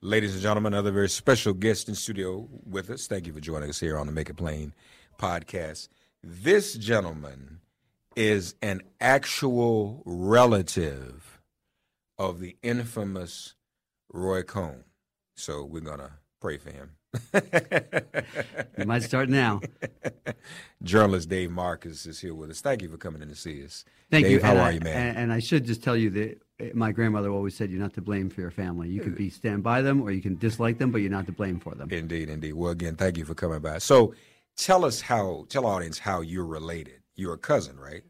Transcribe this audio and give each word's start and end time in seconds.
Ladies 0.00 0.34
and 0.34 0.40
gentlemen, 0.40 0.74
another 0.74 0.92
very 0.92 1.08
special 1.08 1.52
guest 1.52 1.88
in 1.88 1.96
studio 1.96 2.48
with 2.64 2.88
us. 2.88 3.08
Thank 3.08 3.26
you 3.26 3.32
for 3.32 3.40
joining 3.40 3.68
us 3.68 3.80
here 3.80 3.98
on 3.98 4.06
the 4.06 4.12
Make 4.12 4.30
It 4.30 4.36
Plain 4.36 4.72
podcast. 5.18 5.88
This 6.22 6.74
gentleman 6.74 7.58
is 8.14 8.54
an 8.62 8.82
actual 9.00 10.04
relative 10.04 11.40
of 12.16 12.38
the 12.38 12.56
infamous 12.62 13.56
Roy 14.12 14.42
Cohn. 14.42 14.84
So 15.34 15.64
we're 15.64 15.80
going 15.80 15.98
to 15.98 16.12
pray 16.40 16.58
for 16.58 16.70
him. 16.70 16.92
you 18.78 18.84
might 18.84 19.02
start 19.02 19.28
now. 19.28 19.60
Journalist 20.84 21.28
Dave 21.28 21.50
Marcus 21.50 22.06
is 22.06 22.20
here 22.20 22.36
with 22.36 22.50
us. 22.50 22.60
Thank 22.60 22.82
you 22.82 22.88
for 22.88 22.98
coming 22.98 23.20
in 23.20 23.30
to 23.30 23.34
see 23.34 23.64
us. 23.64 23.84
Thank 24.12 24.26
Dave, 24.26 24.32
you. 24.34 24.42
How 24.42 24.52
and 24.52 24.60
are 24.60 24.68
I, 24.68 24.70
you, 24.70 24.80
man? 24.80 24.96
And, 24.96 25.18
and 25.18 25.32
I 25.32 25.40
should 25.40 25.64
just 25.64 25.82
tell 25.82 25.96
you 25.96 26.10
that 26.10 26.40
my 26.74 26.92
grandmother 26.92 27.30
always 27.30 27.54
said 27.54 27.70
you're 27.70 27.80
not 27.80 27.94
to 27.94 28.00
blame 28.00 28.30
for 28.30 28.40
your 28.40 28.50
family. 28.50 28.88
You 28.88 29.00
can 29.00 29.14
be 29.14 29.28
hmm. 29.28 29.34
stand 29.34 29.62
by 29.62 29.82
them 29.82 30.02
or 30.02 30.10
you 30.10 30.20
can 30.20 30.36
dislike 30.38 30.78
them, 30.78 30.90
but 30.90 30.98
you're 30.98 31.10
not 31.10 31.26
to 31.26 31.32
blame 31.32 31.60
for 31.60 31.74
them. 31.74 31.88
Indeed, 31.90 32.28
indeed. 32.28 32.54
Well, 32.54 32.70
again, 32.70 32.96
thank 32.96 33.16
you 33.16 33.24
for 33.24 33.34
coming 33.34 33.60
by. 33.60 33.78
So, 33.78 34.14
tell 34.56 34.84
us 34.84 35.00
how, 35.00 35.46
tell 35.48 35.66
our 35.66 35.76
audience 35.76 36.00
how 36.00 36.20
you're 36.20 36.46
related. 36.46 37.00
You're 37.14 37.34
a 37.34 37.38
cousin, 37.38 37.78
right? 37.78 38.02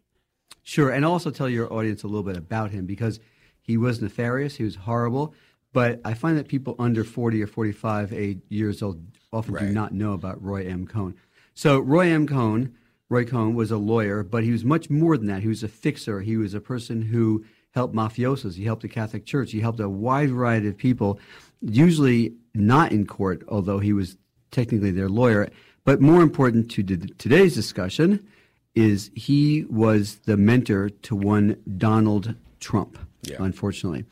Sure, 0.63 0.91
and 0.91 1.05
also 1.05 1.31
tell 1.31 1.49
your 1.49 1.73
audience 1.73 2.03
a 2.03 2.07
little 2.07 2.23
bit 2.23 2.37
about 2.37 2.71
him 2.71 2.87
because 2.87 3.21
he 3.61 3.77
was 3.77 4.01
nefarious. 4.01 4.57
He 4.57 4.65
was 4.65 4.77
horrible. 4.77 5.35
But 5.73 6.01
I 6.05 6.15
find 6.15 6.39
that 6.39 6.49
people 6.49 6.75
under 6.79 7.05
40 7.05 7.43
or 7.43 7.47
45 7.47 8.13
eight 8.13 8.41
years 8.49 8.83
old 8.83 9.03
often 9.33 9.55
Right. 9.55 9.67
do 9.67 9.73
not 9.73 9.93
know 9.93 10.15
about 10.15 10.43
Roy 10.43 10.67
M. 10.67 10.87
Cohn. 10.87 11.15
So 11.55 11.79
Roy 11.79 12.09
M. 12.09 12.27
Cohn, 12.27 12.75
Roy 13.11 13.25
Cohn 13.25 13.55
was 13.55 13.71
a 13.71 13.77
lawyer, 13.77 14.23
but 14.23 14.45
he 14.45 14.51
was 14.51 14.65
much 14.65 14.89
more 14.89 15.17
than 15.19 15.27
that. 15.27 15.43
He 15.43 15.49
was 15.49 15.63
a 15.63 15.69
fixer. 15.69 16.21
He 16.21 16.37
was 16.37 16.55
a 16.55 16.61
person 16.61 17.03
who 17.03 17.45
helped 17.75 17.95
mafiosos. 17.95 18.57
He 18.57 18.65
helped 18.65 18.83
the 18.83 18.89
Catholic 18.89 19.25
Church. 19.25 19.53
He 19.53 19.61
helped 19.61 19.81
a 19.81 19.89
wide 19.89 20.31
variety 20.31 20.69
of 20.69 20.77
people, 20.77 21.19
usually 21.61 22.35
not 22.55 22.93
in 22.93 23.07
court, 23.07 23.43
although 23.49 23.79
he 23.79 23.93
was 23.93 24.17
technically 24.51 24.91
their 24.91 25.09
lawyer. 25.09 25.49
But 25.85 26.01
more 26.01 26.23
important 26.23 26.71
to 26.73 26.83
d- 26.83 27.13
today's 27.19 27.55
discussion 27.55 28.27
is 28.75 29.11
he 29.15 29.65
was 29.69 30.17
the 30.27 30.37
mentor 30.37 30.89
to 30.91 31.17
one 31.17 31.57
Donald 31.77 32.35
Trump, 32.61 32.99
Yeah. 33.23 33.37
unfortunately. 33.41 34.05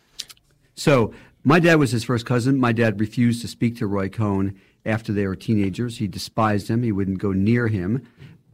So 0.75 1.13
my 1.45 1.61
dad 1.61 1.77
was 1.77 1.93
his 1.93 2.05
first 2.05 2.27
cousin. 2.27 2.59
My 2.59 2.73
dad 2.73 3.01
refused 3.01 3.41
to 3.43 3.49
speak 3.49 3.77
to 3.79 3.87
Roy 3.87 4.09
Cohn 4.09 4.55
after 4.85 5.13
they 5.13 5.27
were 5.27 5.37
teenagers. 5.37 5.99
He 5.99 6.07
despised 6.09 6.69
him. 6.69 6.83
He 6.83 6.93
wouldn't 6.93 7.19
go 7.19 7.33
near 7.33 7.69
him. 7.69 8.03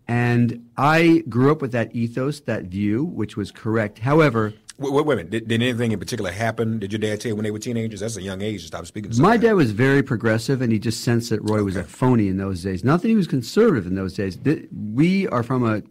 And 0.09 0.67
I 0.77 1.23
grew 1.29 1.51
up 1.53 1.63
with 1.63 1.73
that 1.73 1.95
ethos, 1.95 2.41
that 2.41 2.65
view, 2.65 3.05
which 3.05 3.37
was 3.37 3.51
correct. 3.51 4.01
However, 4.01 4.53
Wait, 4.79 4.93
wait, 4.93 5.03
a 5.03 5.17
minute. 5.17 5.31
Did, 5.31 5.49
did 5.49 5.63
anything 5.63 5.93
in 5.93 5.99
particular 5.99 6.31
happen? 6.31 6.79
Did 6.79 6.93
your 6.93 6.99
dad 6.99 7.21
tell 7.21 7.31
you 7.31 7.37
when 7.37 7.45
they 7.45 7.51
were 7.51 7.59
teenagers? 7.59 8.01
That's 8.01 8.17
a 8.17 8.23
young 8.23 8.43
age 8.43 8.63
to 8.63 8.67
stop 8.67 8.87
speaking 8.87 9.11
to 9.11 9.21
my 9.21 9.37
dad 9.37 9.53
was 9.53 9.73
very 9.73 10.03
progressive, 10.03 10.63
and 10.63 10.73
he 10.73 10.79
just 10.79 11.03
sensed 11.03 11.31
that 11.31 11.41
Roy 11.43 11.63
was 11.63 11.77
a 11.77 11.85
phony 11.85 12.29
in 12.29 12.39
those 12.39 12.63
days. 12.63 12.83
Not 12.83 13.03
that 13.03 13.09
he 13.09 13.15
was 13.15 13.27
conservative 13.27 13.87
in 13.87 13.95
those 13.95 14.15
days. 14.15 14.39
We 14.73 15.29
are 15.29 15.43
from 15.43 15.65
a 15.65 15.83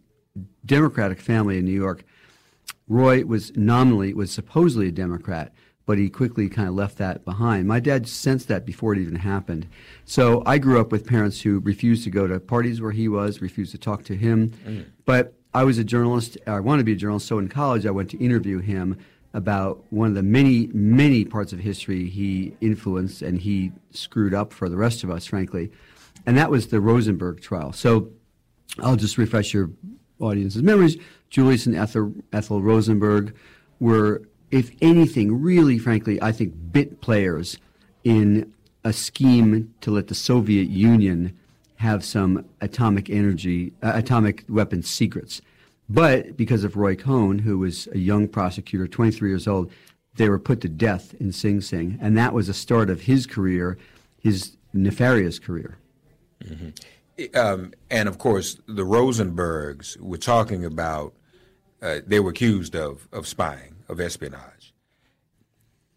Democratic 0.65 1.19
family 1.19 1.57
in 1.57 1.65
New 1.65 1.71
York. 1.71 2.03
Roy 2.87 3.23
was 3.23 3.55
nominally 3.55 4.13
was 4.13 4.31
supposedly 4.31 4.87
a 4.89 4.91
Democrat, 4.91 5.53
but 5.85 5.97
he 5.97 6.09
quickly 6.09 6.49
kind 6.49 6.67
of 6.67 6.75
left 6.75 6.97
that 6.97 7.23
behind. 7.23 7.67
My 7.67 7.79
dad 7.79 8.07
sensed 8.07 8.47
that 8.49 8.65
before 8.65 8.93
it 8.93 8.99
even 8.99 9.15
happened. 9.15 9.67
So 10.05 10.43
I 10.45 10.57
grew 10.57 10.79
up 10.79 10.91
with 10.91 11.07
parents 11.07 11.41
who 11.41 11.59
refused 11.59 12.03
to 12.05 12.09
go 12.09 12.27
to 12.27 12.39
parties 12.39 12.81
where 12.81 12.91
he 12.91 13.07
was, 13.07 13.41
refused 13.41 13.71
to 13.71 13.77
talk 13.77 14.03
to 14.05 14.15
him. 14.15 14.51
Mm. 14.65 14.85
But 15.05 15.33
I 15.53 15.63
was 15.63 15.77
a 15.77 15.83
journalist. 15.83 16.37
I 16.47 16.59
wanted 16.59 16.79
to 16.79 16.85
be 16.85 16.93
a 16.93 16.95
journalist. 16.95 17.27
So 17.27 17.39
in 17.39 17.49
college, 17.49 17.85
I 17.85 17.91
went 17.91 18.09
to 18.11 18.23
interview 18.23 18.59
him 18.59 18.97
about 19.33 19.83
one 19.89 20.09
of 20.09 20.15
the 20.15 20.23
many, 20.23 20.67
many 20.73 21.23
parts 21.23 21.53
of 21.53 21.59
history 21.59 22.09
he 22.09 22.55
influenced 22.61 23.21
and 23.21 23.39
he 23.39 23.71
screwed 23.91 24.33
up 24.33 24.51
for 24.53 24.69
the 24.69 24.77
rest 24.77 25.03
of 25.03 25.09
us, 25.09 25.25
frankly. 25.25 25.71
And 26.25 26.37
that 26.37 26.51
was 26.51 26.67
the 26.67 26.81
Rosenberg 26.81 27.41
trial. 27.41 27.71
So 27.73 28.09
I'll 28.79 28.95
just 28.95 29.17
refresh 29.17 29.53
your 29.53 29.69
audience's 30.19 30.63
memories. 30.63 30.97
Julius 31.29 31.65
and 31.65 31.75
Ethel, 31.75 32.13
Ethel 32.33 32.61
Rosenberg 32.61 33.35
were, 33.79 34.23
if 34.51 34.71
anything, 34.81 35.41
really, 35.41 35.77
frankly, 35.77 36.21
I 36.21 36.31
think, 36.31 36.53
bit 36.71 37.01
players 37.01 37.57
in 38.03 38.53
a 38.83 38.91
scheme 38.93 39.73
to 39.81 39.91
let 39.91 40.07
the 40.07 40.15
Soviet 40.15 40.67
Union 40.69 41.37
have 41.81 42.05
some 42.05 42.45
atomic 42.61 43.09
energy, 43.09 43.73
uh, 43.81 43.91
atomic 43.95 44.45
weapons 44.47 44.87
secrets. 44.87 45.41
But 45.89 46.37
because 46.37 46.63
of 46.63 46.77
Roy 46.77 46.95
Cohn, 46.95 47.39
who 47.39 47.57
was 47.57 47.87
a 47.91 47.97
young 47.97 48.27
prosecutor, 48.27 48.87
23 48.87 49.29
years 49.29 49.47
old, 49.47 49.71
they 50.15 50.29
were 50.29 50.39
put 50.39 50.61
to 50.61 50.69
death 50.69 51.15
in 51.19 51.31
Sing 51.31 51.59
Sing. 51.59 51.97
And 51.99 52.15
that 52.17 52.33
was 52.33 52.47
the 52.47 52.53
start 52.53 52.91
of 52.91 53.01
his 53.01 53.25
career, 53.25 53.79
his 54.19 54.55
nefarious 54.73 55.39
career. 55.39 55.77
um, 57.33 57.73
and 57.89 58.07
of 58.07 58.19
course, 58.19 58.57
the 58.67 58.83
Rosenbergs 58.83 59.99
were 59.99 60.17
talking 60.17 60.63
about, 60.63 61.13
uh, 61.81 61.99
they 62.05 62.19
were 62.19 62.29
accused 62.29 62.75
of, 62.75 63.07
of 63.11 63.27
spying, 63.27 63.75
of 63.89 63.99
espionage. 63.99 64.73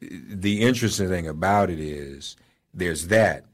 The 0.01 0.62
interesting 0.62 1.09
thing 1.09 1.28
about 1.28 1.69
it 1.69 1.78
is 1.78 2.37
there's 2.72 3.09
that. 3.09 3.45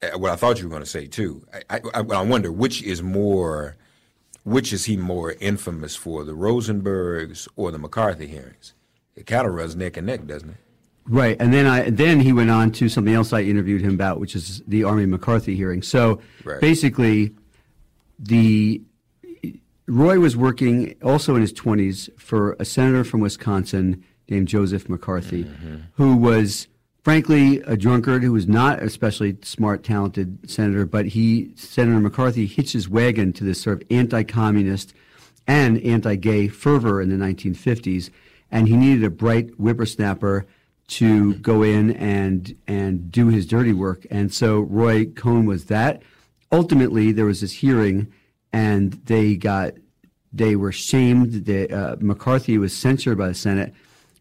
Uh, 0.00 0.16
what 0.18 0.30
I 0.30 0.36
thought 0.36 0.58
you 0.58 0.64
were 0.64 0.70
going 0.70 0.82
to 0.82 0.88
say 0.88 1.06
too. 1.06 1.44
I, 1.70 1.80
I, 1.94 2.00
I 2.00 2.22
wonder 2.22 2.52
which 2.52 2.82
is 2.82 3.02
more, 3.02 3.76
which 4.44 4.72
is 4.72 4.84
he 4.84 4.96
more 4.96 5.32
infamous 5.40 5.96
for, 5.96 6.24
the 6.24 6.32
Rosenbergs 6.32 7.48
or 7.56 7.70
the 7.72 7.78
McCarthy 7.78 8.28
hearings? 8.28 8.74
It 9.16 9.26
kind 9.26 9.46
of 9.46 9.54
runs 9.54 9.74
neck 9.74 9.96
and 9.96 10.06
neck, 10.06 10.26
doesn't 10.26 10.50
it? 10.50 10.56
Right, 11.10 11.36
and 11.40 11.52
then 11.54 11.66
I 11.66 11.88
then 11.90 12.20
he 12.20 12.32
went 12.34 12.50
on 12.50 12.70
to 12.72 12.88
something 12.88 13.14
else 13.14 13.32
I 13.32 13.40
interviewed 13.40 13.80
him 13.80 13.94
about, 13.94 14.20
which 14.20 14.36
is 14.36 14.62
the 14.68 14.84
Army 14.84 15.06
McCarthy 15.06 15.56
hearing. 15.56 15.80
So 15.82 16.20
Right. 16.44 16.60
basically, 16.60 17.34
the 18.18 18.82
Roy 19.86 20.20
was 20.20 20.36
working 20.36 20.94
also 21.02 21.34
in 21.34 21.40
his 21.40 21.52
twenties 21.52 22.10
for 22.18 22.56
a 22.60 22.64
senator 22.66 23.04
from 23.04 23.20
Wisconsin 23.20 24.04
named 24.28 24.48
Joseph 24.48 24.88
McCarthy, 24.88 25.50
who 25.94 26.14
was 26.14 26.68
frankly 27.08 27.62
a 27.62 27.74
drunkard 27.74 28.22
who 28.22 28.34
was 28.34 28.46
not 28.46 28.82
especially 28.82 29.34
smart, 29.40 29.82
talented 29.82 30.38
senator, 30.46 30.84
but 30.84 31.06
he 31.06 31.50
Senator 31.56 31.98
McCarthy 32.00 32.44
hitched 32.44 32.74
his 32.74 32.86
wagon 32.86 33.32
to 33.32 33.44
this 33.44 33.62
sort 33.62 33.80
of 33.80 33.88
anti-communist 33.90 34.92
and 35.46 35.80
anti-gay 35.80 36.48
fervor 36.48 37.00
in 37.00 37.08
the 37.08 37.16
1950s, 37.16 38.10
and 38.50 38.68
he 38.68 38.76
needed 38.76 39.02
a 39.02 39.08
bright 39.08 39.48
whippersnapper 39.52 40.46
to 40.88 41.32
go 41.36 41.62
in 41.62 41.92
and 41.92 42.54
and 42.66 43.10
do 43.10 43.28
his 43.28 43.46
dirty 43.46 43.72
work. 43.72 44.06
And 44.10 44.30
so 44.30 44.60
Roy 44.60 45.06
Cohn 45.06 45.46
was 45.46 45.64
that. 45.64 46.02
ultimately, 46.52 47.10
there 47.10 47.24
was 47.24 47.40
this 47.40 47.52
hearing, 47.52 48.12
and 48.52 48.92
they 49.06 49.34
got 49.34 49.72
they 50.30 50.56
were 50.56 50.72
shamed. 50.72 51.46
They, 51.46 51.68
uh, 51.68 51.96
McCarthy 52.00 52.58
was 52.58 52.76
censured 52.76 53.16
by 53.16 53.28
the 53.28 53.34
Senate, 53.34 53.72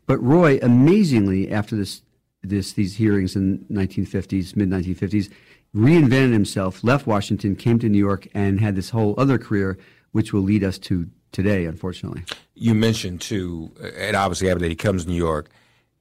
but 0.06 0.24
Roy, 0.24 0.57
amazingly, 0.62 1.51
after 1.51 1.75
this 1.75 2.01
this 2.44 2.74
these 2.74 2.95
hearings 2.95 3.36
in 3.36 3.66
1950s, 3.72 4.56
mid 4.56 4.69
1950s, 4.69 5.31
reinvented 5.75 6.34
himself, 6.34 6.84
left 6.84 7.07
Washington, 7.07 7.56
came 7.56 7.80
to 7.80 7.89
New 7.89 7.98
York, 7.98 8.28
and 8.34 8.60
had 8.60 8.75
this 8.75 8.89
whole 8.89 9.16
other 9.18 9.38
career, 9.38 9.78
which 10.12 10.34
will 10.34 10.42
lead 10.42 10.63
us 10.63 10.78
to 10.80 11.07
today, 11.31 11.66
unfortunately. 11.66 12.24
You 12.56 12.74
mentioned 12.74 13.22
too, 13.22 13.72
and 13.98 14.16
obviously 14.16 14.50
after 14.50 14.60
that 14.60 14.69
he 14.69 14.75
comes 14.75 15.04
to 15.04 15.10
New 15.10 15.16
York, 15.16 15.50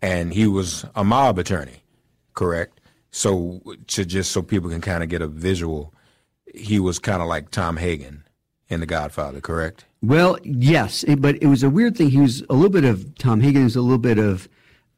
and 0.00 0.33
he 0.33 0.47
was 0.47 0.85
a 0.94 1.05
mob 1.05 1.38
attorney, 1.38 1.83
correct? 2.35 2.81
So 3.11 3.62
to 3.88 4.05
just 4.05 4.33
so 4.33 4.43
people 4.43 4.71
can 4.71 4.81
kind 4.81 5.03
of 5.03 5.09
get 5.09 5.23
a 5.23 5.27
visual, 5.27 5.93
he 6.55 6.79
was 6.79 6.99
kind 6.99 7.23
of 7.23 7.29
like 7.29 7.50
Tom 7.50 7.77
Hagen 7.77 8.25
in 8.69 8.81
The 8.81 8.87
Godfather, 8.87 9.41
correct? 9.41 9.85
Well, 10.03 10.38
yes, 10.43 11.05
but 11.19 11.37
it 11.43 11.47
was 11.47 11.62
a 11.62 11.71
weird 11.71 11.97
thing. 11.97 12.11
He 12.11 12.21
was 12.21 12.43
a 12.49 12.55
little 12.55 12.71
bit 12.71 12.85
of 12.85 13.17
Tom 13.17 13.41
Hagen. 13.41 13.62
He 13.62 13.65
was 13.65 13.77
a 13.77 13.81
little 13.81 13.99
bit 13.99 14.19
of 14.19 14.49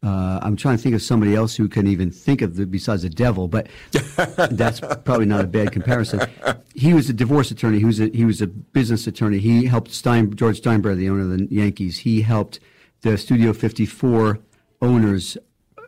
uh, 0.03 0.39
I'm 0.43 0.57
trying 0.57 0.77
to 0.77 0.83
think 0.83 0.95
of 0.95 1.03
somebody 1.03 1.35
else 1.35 1.57
who 1.57 1.69
can 1.69 1.87
even 1.89 2.11
think 2.11 2.41
of 2.41 2.55
the, 2.55 2.67
besides 2.67 3.03
the 3.03 3.09
devil, 3.09 3.49
but 3.49 3.69
that's 4.51 4.81
probably 4.81 5.27
not 5.27 5.41
a 5.41 5.47
bad 5.47 5.73
comparison. 5.73 6.21
He 6.75 6.95
was 6.95 7.11
a 7.11 7.13
divorce 7.13 7.51
attorney. 7.51 7.79
He 7.81 7.85
was 7.85 7.99
a, 7.99 8.09
he 8.09 8.25
was 8.25 8.41
a 8.41 8.47
business 8.47 9.07
attorney. 9.09 9.39
He 9.39 9.67
helped 9.67 9.91
Stein, 9.91 10.35
George 10.37 10.61
Steinbrenner, 10.63 10.97
the 10.97 11.09
owner 11.09 11.23
of 11.23 11.31
the 11.31 11.49
Yankees. 11.51 11.99
He 11.99 12.23
helped 12.23 12.61
the 13.01 13.19
Studio 13.19 13.53
54 13.53 14.39
owners, 14.81 15.37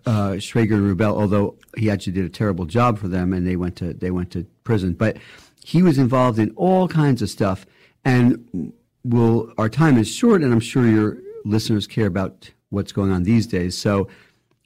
uh, 0.07 0.33
Schrager 0.33 0.73
and 0.73 0.99
Rubell, 0.99 1.21
although 1.21 1.57
he 1.77 1.89
actually 1.89 2.15
did 2.15 2.25
a 2.25 2.31
terrible 2.31 2.65
job 2.65 2.99
for 2.99 3.07
them, 3.07 3.33
and 3.33 3.47
they 3.47 3.57
went 3.57 3.77
to 3.77 3.95
they 3.95 4.11
went 4.11 4.33
to 4.33 4.45
prison. 4.65 4.95
But 4.95 5.19
he 5.65 5.83
was 5.83 5.99
involved 5.99 6.39
in 6.41 6.51
all 6.57 6.89
kinds 6.89 7.23
of 7.23 7.31
stuff, 7.31 7.65
and 8.05 8.73
will 9.05 9.53
our 9.57 9.69
time 9.69 9.99
is 9.99 10.13
short, 10.13 10.43
and 10.43 10.53
I'm 10.53 10.61
sure 10.61 10.87
your 10.87 11.19
listeners 11.45 11.87
care 11.87 12.07
about 12.07 12.51
what's 12.71 12.93
going 12.93 13.13
on 13.13 13.25
these 13.25 13.47
days. 13.47 13.77
So 13.77 14.09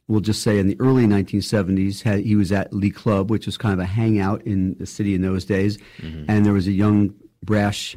we'll 0.08 0.20
just 0.20 0.42
say 0.42 0.58
in 0.58 0.66
the 0.66 0.76
early 0.78 1.06
1970s, 1.06 2.22
he 2.22 2.36
was 2.36 2.52
at 2.52 2.72
Le 2.72 2.90
Club, 2.90 3.30
which 3.30 3.46
was 3.46 3.56
kind 3.56 3.72
of 3.72 3.80
a 3.80 3.86
hangout 3.86 4.42
in 4.42 4.76
the 4.78 4.86
city 4.86 5.14
in 5.14 5.22
those 5.22 5.44
days. 5.44 5.78
Mm-hmm. 5.98 6.24
And 6.28 6.46
there 6.46 6.52
was 6.52 6.66
a 6.66 6.72
young, 6.72 7.14
brash 7.42 7.96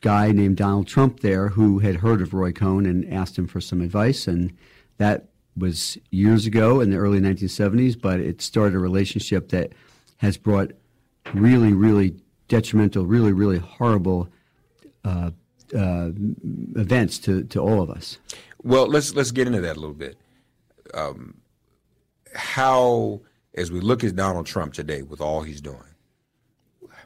guy 0.00 0.32
named 0.32 0.56
Donald 0.56 0.86
Trump 0.86 1.20
there 1.20 1.48
who 1.48 1.80
had 1.80 1.96
heard 1.96 2.20
of 2.20 2.34
Roy 2.34 2.52
Cohn 2.52 2.86
and 2.86 3.12
asked 3.12 3.38
him 3.38 3.46
for 3.46 3.60
some 3.60 3.80
advice. 3.80 4.26
And 4.26 4.56
that 4.98 5.28
was 5.56 5.98
years 6.10 6.46
ago 6.46 6.80
in 6.80 6.90
the 6.90 6.96
early 6.96 7.20
1970s, 7.20 8.00
but 8.00 8.20
it 8.20 8.40
started 8.40 8.76
a 8.76 8.78
relationship 8.78 9.48
that 9.48 9.72
has 10.18 10.36
brought 10.36 10.72
really, 11.34 11.72
really 11.72 12.16
detrimental, 12.48 13.06
really, 13.06 13.32
really 13.32 13.58
horrible 13.58 14.28
uh, 15.04 15.30
uh, 15.76 16.10
events 16.76 17.18
to, 17.18 17.44
to 17.44 17.60
all 17.60 17.82
of 17.82 17.90
us. 17.90 18.18
Well, 18.62 18.86
let's 18.86 19.14
let's 19.14 19.30
get 19.30 19.46
into 19.46 19.60
that 19.60 19.76
a 19.76 19.80
little 19.80 19.94
bit. 19.94 20.16
Um, 20.94 21.38
how, 22.34 23.20
as 23.54 23.70
we 23.70 23.80
look 23.80 24.04
at 24.04 24.16
Donald 24.16 24.46
Trump 24.46 24.72
today 24.74 25.02
with 25.02 25.20
all 25.20 25.42
he's 25.42 25.60
doing, 25.60 25.78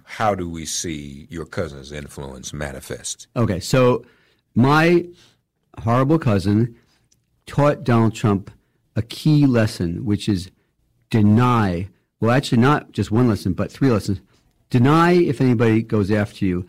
how 0.04 0.34
do 0.34 0.48
we 0.48 0.64
see 0.64 1.26
your 1.30 1.46
cousin's 1.46 1.92
influence 1.92 2.52
manifest? 2.52 3.28
Okay, 3.36 3.60
so 3.60 4.04
my 4.54 5.06
horrible 5.78 6.18
cousin 6.18 6.76
taught 7.46 7.84
Donald 7.84 8.14
Trump 8.14 8.50
a 8.96 9.02
key 9.02 9.46
lesson, 9.46 10.04
which 10.04 10.28
is 10.28 10.50
deny. 11.10 11.88
Well, 12.20 12.30
actually, 12.30 12.58
not 12.58 12.92
just 12.92 13.10
one 13.10 13.28
lesson, 13.28 13.52
but 13.52 13.72
three 13.72 13.90
lessons. 13.90 14.20
Deny 14.70 15.12
if 15.12 15.40
anybody 15.40 15.82
goes 15.82 16.10
after 16.10 16.44
you 16.44 16.66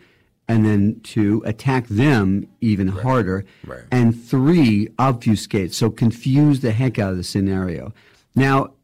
and 0.48 0.64
then 0.64 1.00
to 1.02 1.42
attack 1.46 1.86
them 1.88 2.46
even 2.60 2.90
right. 2.90 3.02
harder, 3.02 3.44
right. 3.66 3.84
and 3.90 4.22
three, 4.22 4.88
obfuscate, 4.98 5.72
so 5.72 5.90
confuse 5.90 6.60
the 6.60 6.72
heck 6.72 6.98
out 6.98 7.12
of 7.12 7.16
the 7.16 7.24
scenario. 7.24 7.92
Now, 8.34 8.74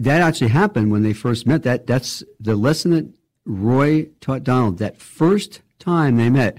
that 0.00 0.20
actually 0.20 0.48
happened 0.48 0.90
when 0.90 1.02
they 1.02 1.12
first 1.12 1.46
met. 1.46 1.62
That 1.62 1.86
that's 1.86 2.22
the 2.38 2.56
lesson 2.56 2.90
that 2.90 3.08
Roy 3.44 4.08
taught 4.20 4.44
Donald. 4.44 4.78
That 4.78 4.98
first 4.98 5.62
time 5.78 6.16
they 6.16 6.28
met, 6.28 6.58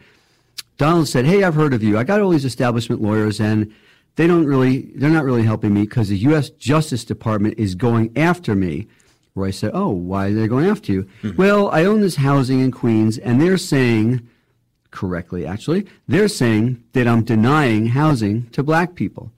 Donald 0.78 1.08
said, 1.08 1.26
"Hey, 1.26 1.44
I've 1.44 1.56
heard 1.56 1.74
of 1.74 1.84
you. 1.84 1.98
I 1.98 2.04
got 2.04 2.22
all 2.22 2.32
these 2.32 2.46
establishment 2.46 3.02
lawyers, 3.02 3.40
and 3.40 3.72
they 4.16 4.26
don't 4.26 4.46
really, 4.46 4.92
they're 4.96 5.10
not 5.12 5.26
really 5.26 5.44
helping 5.44 5.74
me 5.74 5.82
because 5.82 6.10
the 6.10 6.18
U.S. 6.20 6.50
Justice 6.50 7.06
Department 7.06 7.60
is 7.60 7.76
going 7.76 8.12
after 8.18 8.56
me." 8.56 8.88
Roy 9.36 9.52
said, 9.52 9.72
"Oh, 9.76 9.90
why 9.90 10.28
are 10.28 10.34
they 10.34 10.48
going 10.48 10.66
after 10.66 10.92
you?" 10.92 11.04
Mm-hmm. 11.22 11.38
Well, 11.38 11.70
I 11.70 11.86
own 11.86 12.02
this 12.02 12.16
housing 12.16 12.60
in 12.60 12.72
Queens, 12.72 13.20
and 13.20 13.40
they're 13.40 13.58
saying 13.60 14.28
correctly, 14.92 15.46
actually. 15.46 15.86
They're 16.08 16.28
saying 16.28 16.84
that 16.94 17.08
I'm 17.08 17.24
denying 17.24 17.88
housing 17.88 18.50
to 18.52 18.64
black 18.64 18.96
people. 18.96 19.32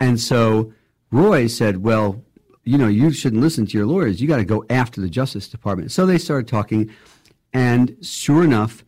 And 0.00 0.20
so 0.20 0.72
Roy 1.10 1.46
said, 1.46 1.82
well, 1.82 2.22
you 2.64 2.76
know, 2.76 2.88
you 2.88 3.10
shouldn't 3.12 3.42
listen 3.42 3.66
to 3.66 3.78
your 3.78 3.86
lawyers. 3.86 4.20
You 4.20 4.28
got 4.28 4.36
to 4.36 4.44
go 4.44 4.64
after 4.68 5.00
the 5.00 5.08
Justice 5.08 5.48
Department. 5.48 5.90
So 5.90 6.04
they 6.04 6.18
started 6.18 6.48
talking. 6.48 6.90
And 7.52 7.96
sure 8.02 8.44
enough, 8.44 8.84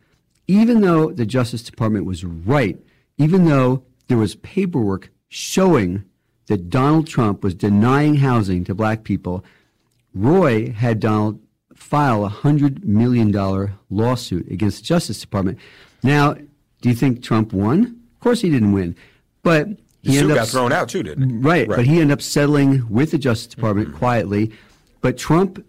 even 0.47 0.81
though 0.81 1.11
the 1.11 1.25
Justice 1.25 1.63
Department 1.63 2.05
was 2.05 2.23
right, 2.23 2.77
even 3.17 3.45
though 3.45 3.83
there 4.07 4.17
was 4.17 4.35
paperwork 4.35 5.09
showing 5.29 6.03
that 6.47 6.69
Donald 6.69 7.07
Trump 7.07 7.43
was 7.43 7.55
denying 7.55 8.15
housing 8.15 8.63
to 8.65 8.75
black 8.75 9.03
people, 9.03 9.43
Roy 10.13 10.71
had 10.71 10.99
Donald 10.99 11.39
file 11.73 12.25
a 12.25 12.29
$100 12.29 12.83
million 12.83 13.31
lawsuit 13.89 14.51
against 14.51 14.79
the 14.79 14.83
Justice 14.83 15.19
Department. 15.19 15.57
Now, 16.03 16.33
do 16.33 16.89
you 16.89 16.95
think 16.95 17.23
Trump 17.23 17.53
won? 17.53 17.83
Of 18.13 18.19
course 18.19 18.41
he 18.41 18.49
didn't 18.49 18.73
win. 18.73 18.95
But 19.43 19.67
he 20.01 20.17
ended 20.17 20.35
got 20.35 20.43
up, 20.43 20.47
thrown 20.49 20.71
out 20.71 20.89
too, 20.89 21.03
didn't 21.03 21.29
he? 21.29 21.35
Right, 21.37 21.67
right, 21.67 21.77
But 21.77 21.85
he 21.85 21.99
ended 21.99 22.11
up 22.11 22.21
settling 22.21 22.87
with 22.89 23.11
the 23.11 23.17
Justice 23.17 23.47
Department 23.47 23.89
mm-hmm. 23.89 23.97
quietly. 23.97 24.51
But 25.01 25.17
Trump, 25.17 25.63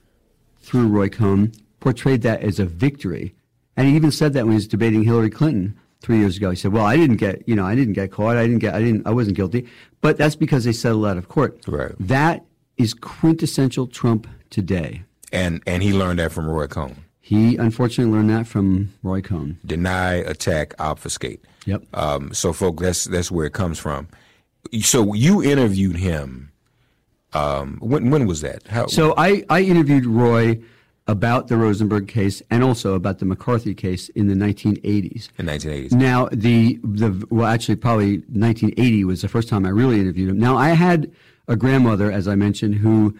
through 0.60 0.88
Roy 0.88 1.08
Cohn, 1.08 1.52
portrayed 1.80 2.22
that 2.22 2.42
as 2.42 2.58
a 2.58 2.66
victory. 2.66 3.34
And 3.76 3.88
he 3.88 3.96
even 3.96 4.10
said 4.10 4.32
that 4.34 4.44
when 4.44 4.52
he 4.52 4.56
was 4.56 4.68
debating 4.68 5.02
Hillary 5.02 5.30
Clinton 5.30 5.78
three 6.00 6.18
years 6.18 6.36
ago. 6.36 6.50
He 6.50 6.56
said, 6.56 6.72
"Well, 6.72 6.84
I 6.84 6.96
didn't 6.96 7.16
get, 7.16 7.48
you 7.48 7.54
know, 7.54 7.64
I 7.64 7.74
didn't 7.74 7.94
get 7.94 8.10
caught. 8.10 8.36
I 8.36 8.42
didn't 8.42 8.58
get, 8.58 8.74
I 8.74 8.80
didn't, 8.80 9.06
I 9.06 9.10
wasn't 9.10 9.36
guilty." 9.36 9.66
But 10.00 10.18
that's 10.18 10.36
because 10.36 10.64
they 10.64 10.72
settled 10.72 11.06
out 11.06 11.16
of 11.16 11.28
court. 11.28 11.58
Right. 11.66 11.92
That 11.98 12.44
is 12.76 12.92
quintessential 12.92 13.86
Trump 13.86 14.26
today. 14.50 15.04
And 15.32 15.62
and 15.66 15.82
he 15.82 15.92
learned 15.92 16.18
that 16.18 16.32
from 16.32 16.46
Roy 16.46 16.66
Cohn. 16.66 17.04
He 17.32 17.56
unfortunately 17.56 18.12
learned 18.12 18.28
that 18.28 18.46
from 18.46 18.92
Roy 19.02 19.22
Cohn. 19.22 19.58
Deny, 19.64 20.16
attack, 20.16 20.74
obfuscate. 20.78 21.42
Yep. 21.64 21.84
Um, 21.94 22.34
so, 22.34 22.52
folks, 22.52 22.82
that's 22.82 23.04
that's 23.06 23.30
where 23.30 23.46
it 23.46 23.54
comes 23.54 23.78
from. 23.78 24.08
So 24.82 25.14
you 25.14 25.42
interviewed 25.42 25.96
him. 25.96 26.52
Um, 27.32 27.78
when 27.80 28.10
when 28.10 28.26
was 28.26 28.42
that? 28.42 28.66
How, 28.66 28.86
so 28.86 29.14
I, 29.16 29.44
I 29.48 29.62
interviewed 29.62 30.04
Roy 30.04 30.60
about 31.06 31.48
the 31.48 31.56
Rosenberg 31.56 32.06
case 32.06 32.42
and 32.50 32.62
also 32.62 32.94
about 32.94 33.18
the 33.18 33.24
McCarthy 33.24 33.74
case 33.74 34.10
in 34.10 34.28
the 34.28 34.34
1980s. 34.34 35.30
In 35.38 35.46
1980s. 35.46 35.92
Now 35.92 36.28
the 36.30 36.78
the 36.84 37.26
well 37.30 37.46
actually 37.46 37.76
probably 37.76 38.18
1980 38.28 39.04
was 39.04 39.22
the 39.22 39.28
first 39.28 39.48
time 39.48 39.64
I 39.64 39.70
really 39.70 39.98
interviewed 39.98 40.28
him. 40.28 40.38
Now 40.38 40.58
I 40.58 40.70
had 40.70 41.10
a 41.48 41.56
grandmother, 41.56 42.12
as 42.12 42.28
I 42.28 42.34
mentioned, 42.34 42.74
who 42.74 43.16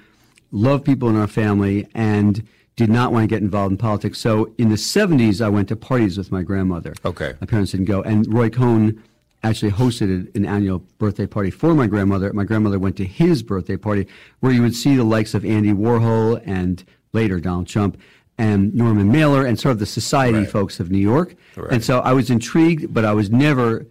loved 0.51 0.85
people 0.85 1.09
in 1.09 1.17
our 1.17 1.27
family 1.27 1.89
and 1.95 2.47
did 2.87 2.93
not 2.93 3.13
want 3.13 3.23
to 3.23 3.27
get 3.27 3.43
involved 3.43 3.73
in 3.73 3.79
politics. 3.79 4.19
So 4.19 4.53
in 4.59 4.69
the 4.69 4.77
70s, 4.77 5.41
I 5.41 5.49
went 5.49 5.69
to 5.69 5.77
parties 5.77 6.19
with 6.19 6.33
my 6.33 6.43
grandmother. 6.43 6.95
Okay. 7.05 7.35
My 7.41 7.47
parents 7.47 7.73
didn't 7.73 7.87
go. 7.87 8.03
And 8.03 8.33
Roy 8.33 8.51
Cohn 8.51 9.03
actually 9.45 9.73
hosted 9.73 10.35
an 10.35 10.45
annual 10.45 10.81
birthday 10.99 11.27
party 11.27 11.51
for 11.51 11.75
my 11.75 11.87
grandmother. 11.87 12.33
My 12.33 12.45
grandmother 12.45 12.79
went 12.79 12.97
to 12.97 13.05
his 13.05 13.43
birthday 13.43 13.77
party 13.77 14.07
where 14.41 14.53
you 14.53 14.63
would 14.63 14.75
see 14.75 14.97
the 14.97 15.05
likes 15.05 15.35
of 15.35 15.45
Andy 15.45 15.73
Warhol 15.73 16.43
and 16.45 16.85
later 17.13 17.41
Donald 17.41 17.67
Trump 17.69 18.01
and 18.39 18.75
Norman 18.75 19.11
Mailer 19.13 19.47
and 19.47 19.59
sort 19.59 19.73
of 19.73 19.79
the 19.79 19.87
society 19.87 20.39
right. 20.39 20.51
folks 20.51 20.81
of 20.81 20.91
New 20.91 20.99
York. 20.99 21.35
Right. 21.57 21.73
And 21.73 21.85
so 21.85 22.01
I 22.01 22.13
was 22.13 22.31
intrigued, 22.31 22.93
but 22.93 23.05
I 23.05 23.13
was 23.13 23.31
never 23.31 23.87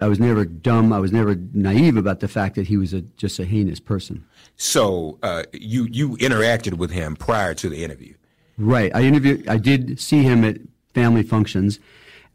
I 0.00 0.06
was 0.06 0.20
never 0.20 0.44
dumb. 0.44 0.92
I 0.92 1.00
was 1.00 1.10
never 1.10 1.34
naive 1.52 1.96
about 1.96 2.20
the 2.20 2.28
fact 2.28 2.54
that 2.54 2.68
he 2.68 2.76
was 2.76 2.94
a, 2.94 3.00
just 3.00 3.40
a 3.40 3.44
heinous 3.44 3.80
person. 3.80 4.24
So 4.56 5.18
uh, 5.22 5.42
you 5.52 5.88
you 5.90 6.16
interacted 6.18 6.74
with 6.74 6.90
him 6.90 7.16
prior 7.16 7.54
to 7.54 7.68
the 7.68 7.82
interview. 7.82 8.14
Right. 8.58 8.94
I 8.94 9.02
interviewed. 9.02 9.48
I 9.48 9.56
did 9.56 10.00
see 10.00 10.22
him 10.22 10.44
at 10.44 10.58
family 10.92 11.22
functions, 11.22 11.78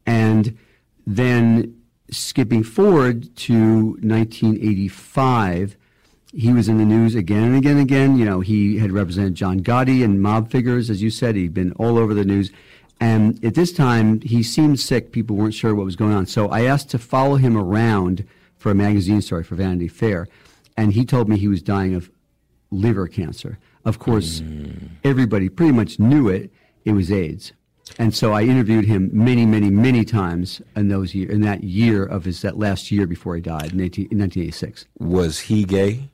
and 0.05 0.57
then 1.05 1.75
skipping 2.09 2.63
forward 2.63 3.35
to 3.35 3.97
1985, 4.01 5.75
he 6.31 6.53
was 6.53 6.69
in 6.69 6.77
the 6.77 6.85
news 6.85 7.15
again 7.15 7.43
and 7.43 7.55
again 7.57 7.73
and 7.73 7.81
again. 7.81 8.17
You 8.17 8.25
know, 8.25 8.39
he 8.39 8.79
had 8.79 8.91
represented 8.91 9.35
John 9.35 9.59
Gotti 9.59 10.03
and 10.03 10.21
mob 10.21 10.49
figures, 10.49 10.89
as 10.89 11.01
you 11.01 11.09
said. 11.09 11.35
He'd 11.35 11.53
been 11.53 11.73
all 11.73 11.97
over 11.97 12.13
the 12.13 12.25
news. 12.25 12.51
And 12.99 13.43
at 13.43 13.55
this 13.55 13.73
time, 13.73 14.21
he 14.21 14.41
seemed 14.43 14.79
sick. 14.79 15.11
People 15.11 15.35
weren't 15.35 15.53
sure 15.53 15.75
what 15.75 15.85
was 15.85 15.95
going 15.95 16.13
on. 16.13 16.25
So 16.25 16.47
I 16.47 16.61
asked 16.61 16.89
to 16.91 16.99
follow 16.99 17.35
him 17.35 17.57
around 17.57 18.25
for 18.57 18.71
a 18.71 18.75
magazine 18.75 19.21
story 19.21 19.43
for 19.43 19.55
Vanity 19.55 19.89
Fair. 19.89 20.27
And 20.77 20.93
he 20.93 21.05
told 21.05 21.27
me 21.27 21.37
he 21.37 21.47
was 21.47 21.61
dying 21.61 21.95
of 21.95 22.09
liver 22.71 23.07
cancer. 23.07 23.59
Of 23.85 23.99
course, 23.99 24.41
mm. 24.41 24.89
everybody 25.03 25.49
pretty 25.49 25.73
much 25.73 25.99
knew 25.99 26.29
it. 26.29 26.51
It 26.85 26.93
was 26.93 27.11
AIDS. 27.11 27.53
And 27.99 28.15
so 28.15 28.33
I 28.33 28.43
interviewed 28.43 28.85
him 28.85 29.09
many, 29.13 29.45
many, 29.45 29.69
many 29.69 30.05
times 30.05 30.61
in 30.75 30.87
those 30.87 31.13
year, 31.13 31.29
in 31.29 31.41
that 31.41 31.63
year 31.63 32.05
of 32.05 32.25
his 32.25 32.41
that 32.41 32.57
last 32.57 32.91
year 32.91 33.05
before 33.05 33.35
he 33.35 33.41
died 33.41 33.73
in, 33.73 33.81
18, 33.81 34.07
in 34.09 34.19
1986. 34.19 34.85
Was 34.99 35.39
he 35.41 35.63
gay? 35.63 36.09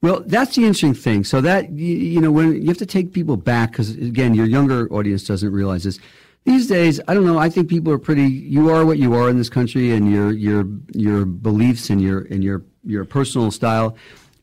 Well, 0.00 0.24
that's 0.26 0.56
the 0.56 0.62
interesting 0.62 0.94
thing. 0.94 1.22
So 1.22 1.40
that 1.42 1.70
you, 1.70 1.94
you 1.94 2.20
know, 2.20 2.32
when 2.32 2.60
you 2.60 2.66
have 2.68 2.78
to 2.78 2.86
take 2.86 3.12
people 3.12 3.36
back, 3.36 3.70
because 3.70 3.90
again, 3.90 4.34
your 4.34 4.46
younger 4.46 4.92
audience 4.92 5.24
doesn't 5.24 5.52
realize 5.52 5.84
this. 5.84 6.00
These 6.44 6.66
days, 6.66 7.00
I 7.06 7.14
don't 7.14 7.24
know. 7.24 7.38
I 7.38 7.48
think 7.48 7.68
people 7.68 7.92
are 7.92 7.98
pretty. 7.98 8.26
You 8.26 8.70
are 8.70 8.84
what 8.84 8.98
you 8.98 9.14
are 9.14 9.30
in 9.30 9.38
this 9.38 9.48
country, 9.48 9.92
and 9.92 10.10
your 10.10 10.32
your 10.32 10.66
your 10.92 11.24
beliefs 11.24 11.88
and 11.88 12.00
your 12.00 12.22
and 12.22 12.42
your 12.42 12.64
your 12.84 13.04
personal 13.04 13.52
style. 13.52 13.96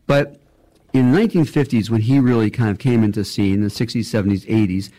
But 0.08 0.40
in 0.94 1.12
the 1.12 1.18
1950s, 1.20 1.90
when 1.90 2.02
he 2.02 2.20
really 2.20 2.50
kind 2.50 2.72
of 2.72 2.80
came 2.80 3.04
into 3.04 3.24
scene, 3.24 3.56
in 3.56 3.62
the 3.62 3.68
60s, 3.68 4.06
70s, 4.06 4.46
80s, 4.48 4.90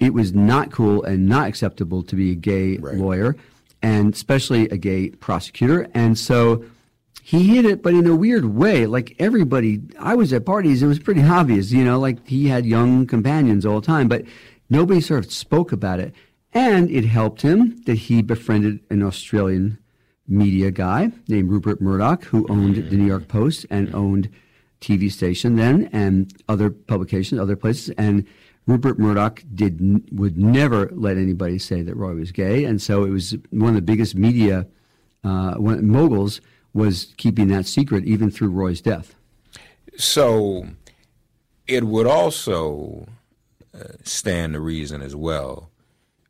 it 0.00 0.14
was 0.14 0.32
not 0.32 0.70
cool 0.70 1.02
and 1.02 1.26
not 1.28 1.48
acceptable 1.48 2.02
to 2.04 2.14
be 2.16 2.32
a 2.32 2.34
gay 2.34 2.76
Right. 2.78 2.96
lawyer, 2.96 3.36
and 3.82 4.14
especially 4.14 4.68
a 4.68 4.76
gay 4.76 5.10
prosecutor. 5.10 5.88
And 5.94 6.16
so 6.18 6.64
he 7.22 7.54
hit 7.56 7.64
it, 7.64 7.82
but 7.82 7.94
in 7.94 8.06
a 8.06 8.14
weird 8.16 8.44
way. 8.46 8.86
Like 8.86 9.14
everybody, 9.18 9.80
I 9.98 10.14
was 10.14 10.32
at 10.32 10.46
parties, 10.46 10.82
it 10.82 10.86
was 10.86 10.98
pretty 10.98 11.22
obvious, 11.22 11.72
you 11.72 11.84
know, 11.84 11.98
like 11.98 12.26
he 12.26 12.48
had 12.48 12.64
young 12.64 13.06
companions 13.06 13.66
all 13.66 13.80
the 13.80 13.86
time, 13.86 14.08
but 14.08 14.24
nobody 14.70 15.00
sort 15.00 15.24
of 15.24 15.32
spoke 15.32 15.72
about 15.72 16.00
it. 16.00 16.14
And 16.54 16.90
it 16.90 17.04
helped 17.04 17.42
him 17.42 17.76
that 17.84 17.98
he 17.98 18.22
befriended 18.22 18.80
an 18.88 19.02
Australian 19.02 19.78
media 20.26 20.70
guy 20.70 21.10
named 21.28 21.50
Rupert 21.50 21.80
Murdoch, 21.80 22.24
who 22.24 22.46
owned 22.48 22.76
the 22.76 22.96
New 22.96 23.04
York 23.06 23.28
Post 23.28 23.66
and 23.70 23.94
owned 23.94 24.28
TV 24.80 25.10
station 25.10 25.56
then 25.56 25.88
and 25.92 26.32
other 26.48 26.70
publications, 26.70 27.40
other 27.40 27.56
places. 27.56 27.90
And 27.98 28.26
Rupert 28.66 28.98
Murdoch 28.98 29.42
did 29.54 30.12
would 30.12 30.36
never 30.36 30.90
let 30.92 31.16
anybody 31.16 31.58
say 31.58 31.82
that 31.82 31.96
Roy 31.96 32.14
was 32.14 32.32
gay, 32.32 32.64
and 32.64 32.82
so 32.82 33.04
it 33.04 33.10
was 33.10 33.34
one 33.50 33.70
of 33.70 33.74
the 33.74 33.82
biggest 33.82 34.14
media 34.14 34.66
uh, 35.24 35.54
moguls 35.58 36.40
was 36.74 37.14
keeping 37.16 37.48
that 37.48 37.66
secret 37.66 38.04
even 38.04 38.30
through 38.30 38.50
Roy's 38.50 38.82
death. 38.82 39.14
So 39.96 40.68
it 41.66 41.84
would 41.84 42.06
also 42.06 43.08
uh, 43.74 43.84
stand 44.04 44.52
to 44.52 44.60
reason 44.60 45.00
as 45.00 45.16
well, 45.16 45.70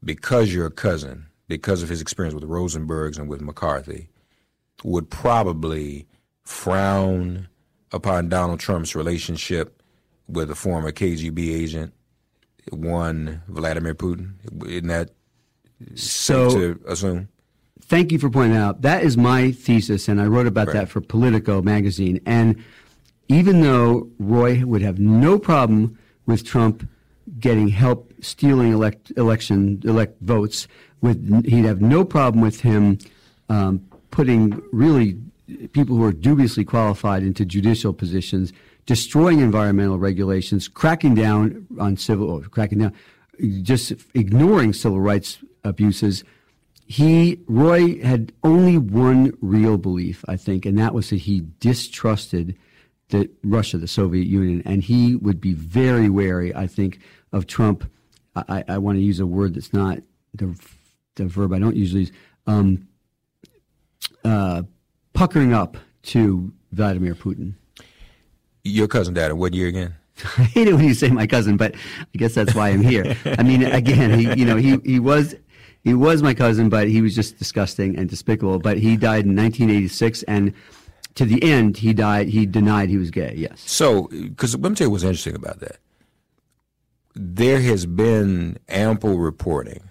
because 0.03 0.55
your 0.55 0.71
cousin, 0.71 1.27
because 1.49 1.83
of 1.83 1.89
his 1.89 2.01
experience 2.01 2.35
with 2.35 2.45
Rosenbergs 2.45 3.19
and 3.19 3.29
with 3.29 3.41
McCarthy, 3.41 4.11
would 4.85 5.11
probably 5.11 6.07
frown 6.45 7.49
upon 7.93 8.29
Donald 8.29 8.61
Trump's 8.61 8.95
relationship 8.95 9.83
with 10.29 10.51
a 10.51 10.55
former 10.55 10.93
KGB 10.93 11.55
agent, 11.55 11.95
one 12.71 13.43
Vladimir 13.49 13.95
Putin. 13.95 14.33
Isn't 14.67 14.89
that 14.89 15.11
So 15.95 16.49
safe 16.51 16.59
to 16.85 16.91
assume? 16.91 17.29
thank 17.81 18.13
you 18.13 18.19
for 18.19 18.29
pointing 18.29 18.53
that 18.55 18.63
out. 18.63 18.83
That 18.83 19.03
is 19.05 19.17
my 19.17 19.53
thesis, 19.53 20.09
and 20.09 20.21
I 20.21 20.27
wrote 20.27 20.47
about 20.47 20.67
Right. 20.69 20.75
that 20.75 20.89
for 20.91 21.01
Politico 21.01 21.63
magazine. 21.63 22.21
And 22.27 22.57
even 23.29 23.63
though 23.63 24.09
Roy 24.19 24.65
would 24.67 24.83
have 24.83 24.99
no 24.99 25.39
problem 25.39 25.97
with 26.27 26.45
Trump 26.45 26.87
getting 27.41 27.69
help 27.69 28.13
stealing 28.21 28.73
elect, 28.73 29.13
election 29.17 29.81
elect 29.85 30.21
votes, 30.21 30.67
with 31.01 31.47
he'd 31.47 31.65
have 31.65 31.81
no 31.81 32.05
problem 32.05 32.43
with 32.43 32.61
him 32.61 32.99
um, 33.49 33.81
putting 34.11 34.61
really 34.73 35.17
people 35.73 35.97
who 35.97 36.05
are 36.05 36.13
dubiously 36.13 36.65
qualified 36.65 37.23
into 37.23 37.45
judicial 37.45 37.93
positions, 37.93 38.53
destroying 38.87 39.41
environmental 39.41 39.99
regulations, 39.99 40.69
cracking 40.69 41.15
down 41.15 41.67
on 41.79 41.97
civil, 41.97 42.43
cracking 42.51 42.79
down, 42.79 42.93
just 43.63 43.93
ignoring 44.15 44.73
civil 44.73 45.01
rights 45.01 45.39
abuses 45.65 46.25
he 46.89 47.39
Roy 47.47 48.03
had 48.03 48.33
only 48.43 48.79
one 48.79 49.37
real 49.43 49.77
belief, 49.77 50.25
I 50.27 50.37
think, 50.37 50.65
and 50.65 50.79
that 50.79 50.95
was 50.95 51.11
that 51.11 51.17
he 51.17 51.45
distrusted 51.61 52.57
the 53.11 53.29
Russia, 53.45 53.77
the 53.77 53.87
Soviet 53.87 54.27
Union, 54.27 54.63
and 54.65 54.83
he 54.83 55.15
would 55.17 55.39
be 55.39 55.53
very 55.53 56.09
wary, 56.09 56.55
I 56.55 56.67
think, 56.67 57.01
of 57.31 57.47
Trump. 57.47 57.91
I, 58.35 58.65
I 58.67 58.79
want 58.79 58.97
to 58.97 59.03
use 59.03 59.21
a 59.21 59.27
word 59.27 59.55
that's 59.55 59.73
not 59.73 59.99
the 60.33 60.59
the 61.17 61.27
verb 61.27 61.53
I 61.53 61.59
don't 61.59 61.77
usually 61.77 62.03
use. 62.03 62.13
Um, 62.47 62.89
uh, 64.25 64.63
puckering 65.19 65.53
up 65.53 65.77
to 66.01 66.53
Vladimir 66.71 67.13
Putin. 67.13 67.55
Your 68.63 68.87
cousin 68.87 69.15
died 69.15 69.33
in 69.33 69.37
what 69.37 69.53
year 69.53 69.67
again? 69.67 69.97
I 70.39 70.45
hate 70.45 70.69
it 70.69 70.75
when 70.75 70.85
you 70.85 70.95
say 70.95 71.11
my 71.11 71.27
cousin, 71.27 71.57
but 71.57 71.75
I 71.75 72.19
guess 72.19 72.35
that's 72.35 72.55
why 72.55 72.69
I'm 72.69 72.83
here. 72.83 73.17
I 73.25 73.43
mean, 73.43 73.65
again, 73.65 74.17
he, 74.17 74.33
you 74.35 74.45
know, 74.45 74.55
he, 74.55 74.79
he 74.85 75.01
was, 75.01 75.35
he 75.83 75.93
was 75.93 76.23
my 76.23 76.35
cousin, 76.35 76.69
but 76.69 76.87
he 76.87 77.03
was 77.03 77.17
just 77.17 77.37
disgusting 77.37 77.99
and 77.99 78.09
despicable. 78.09 78.61
But 78.61 78.79
he 78.79 78.97
died 78.97 79.25
in 79.25 79.35
1986, 79.35 80.23
and 80.25 80.55
to 81.17 81.25
the 81.25 81.43
end, 81.43 81.79
he 81.79 81.93
died. 81.93 82.29
He 82.29 82.47
denied 82.47 82.89
he 82.89 82.97
was 82.97 83.11
gay. 83.11 83.35
Yes. 83.37 83.61
So, 83.67 84.07
because 84.13 84.55
let 84.55 84.71
me 84.71 84.77
tell 84.77 84.87
you 84.87 84.93
what's 84.93 85.03
interesting 85.03 85.35
about 85.35 85.59
that. 85.59 85.79
There 87.17 87.61
has 87.61 87.87
been 87.87 88.57
ample 88.69 89.19
reporting 89.19 89.89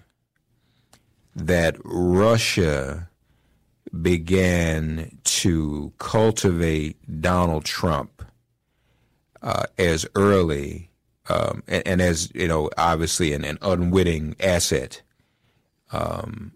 that 1.36 1.76
Russia 1.84 3.07
began 4.02 5.18
to 5.24 5.92
cultivate 5.98 6.96
Donald 7.20 7.64
Trump 7.64 8.22
uh, 9.42 9.64
as 9.78 10.06
early 10.14 10.88
um, 11.28 11.62
and, 11.68 11.86
and 11.86 12.02
as 12.02 12.32
you 12.34 12.48
know, 12.48 12.70
obviously 12.76 13.32
an, 13.32 13.44
an 13.44 13.58
unwitting 13.62 14.34
asset. 14.40 15.02
Um, 15.92 16.52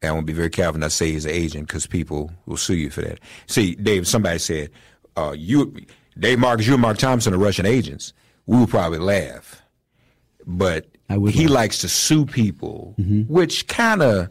and 0.00 0.10
I 0.10 0.12
want 0.12 0.26
to 0.26 0.32
be 0.32 0.36
very 0.36 0.50
careful 0.50 0.80
not 0.80 0.86
to 0.86 0.90
say 0.90 1.12
he's 1.12 1.24
an 1.24 1.30
agent 1.30 1.68
because 1.68 1.86
people 1.86 2.30
will 2.46 2.56
sue 2.56 2.74
you 2.74 2.90
for 2.90 3.02
that. 3.02 3.20
See, 3.46 3.74
Dave, 3.74 4.06
somebody 4.06 4.38
said, 4.38 4.70
uh, 5.16 5.34
you, 5.36 5.74
Dave 6.18 6.38
Marcus, 6.38 6.66
you 6.66 6.74
and 6.74 6.82
Mark 6.82 6.98
Thompson 6.98 7.32
are 7.32 7.38
Russian 7.38 7.66
agents. 7.66 8.12
We 8.46 8.58
would 8.58 8.68
probably 8.68 8.98
laugh. 8.98 9.62
But 10.44 10.88
he 11.08 11.46
laugh. 11.46 11.50
likes 11.50 11.78
to 11.78 11.88
sue 11.88 12.26
people, 12.26 12.94
which 13.28 13.68
kind 13.68 14.02
of, 14.02 14.28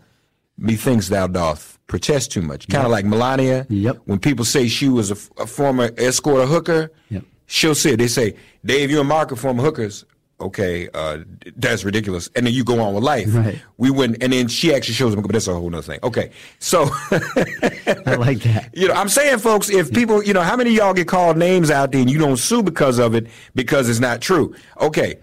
methinks 0.57 1.07
thou 1.09 1.25
doth 1.25 1.70
protest 1.87 2.31
too 2.31 2.41
much. 2.41 2.67
Kind 2.67 2.85
of 2.85 2.91
like 2.91 3.05
Melania. 3.05 3.65
Yep. 3.69 3.97
When 4.05 4.19
people 4.19 4.45
say 4.45 4.67
she 4.67 4.87
was 4.89 5.11
a 5.11 5.15
former 5.15 5.91
escort 5.97 6.39
or 6.41 6.45
hooker, 6.47 6.91
Yep. 7.09 7.23
she'll 7.47 7.75
say, 7.75 7.95
they 7.95 8.07
say, 8.07 8.35
Dave, 8.65 8.89
you 8.91 8.99
and 8.99 9.09
Mark 9.09 9.31
are 9.31 9.35
former 9.35 9.63
hookers. 9.63 10.05
Okay, 10.39 10.89
uh, 10.95 11.19
that's 11.55 11.83
ridiculous. 11.85 12.27
And 12.35 12.47
then 12.47 12.53
you 12.55 12.63
go 12.63 12.79
on 12.81 12.95
with 12.95 13.03
life. 13.03 13.27
Right. 13.29 13.61
We 13.77 13.91
wouldn't, 13.91 14.23
and 14.23 14.33
then 14.33 14.47
she 14.47 14.73
actually 14.73 14.95
shows 14.95 15.13
them, 15.13 15.21
but 15.21 15.31
that's 15.31 15.47
a 15.47 15.53
whole 15.53 15.67
other 15.67 15.83
thing. 15.83 15.99
Okay, 16.01 16.31
so, 16.57 16.89
I 17.11 18.15
like 18.17 18.39
that. 18.39 18.71
you 18.73 18.87
know, 18.87 18.95
I'm 18.95 19.09
saying, 19.09 19.37
folks, 19.37 19.69
if 19.69 19.93
people, 19.93 20.23
you 20.23 20.33
know, 20.33 20.41
how 20.41 20.55
many 20.55 20.71
of 20.71 20.75
y'all 20.77 20.93
get 20.95 21.07
called 21.07 21.37
names 21.37 21.69
out 21.69 21.91
there 21.91 22.01
and 22.01 22.09
you 22.09 22.17
don't 22.17 22.37
sue 22.37 22.63
because 22.63 22.97
of 22.97 23.13
it 23.13 23.27
because 23.53 23.87
it's 23.87 23.99
not 23.99 24.19
true? 24.19 24.55
Okay, 24.79 25.19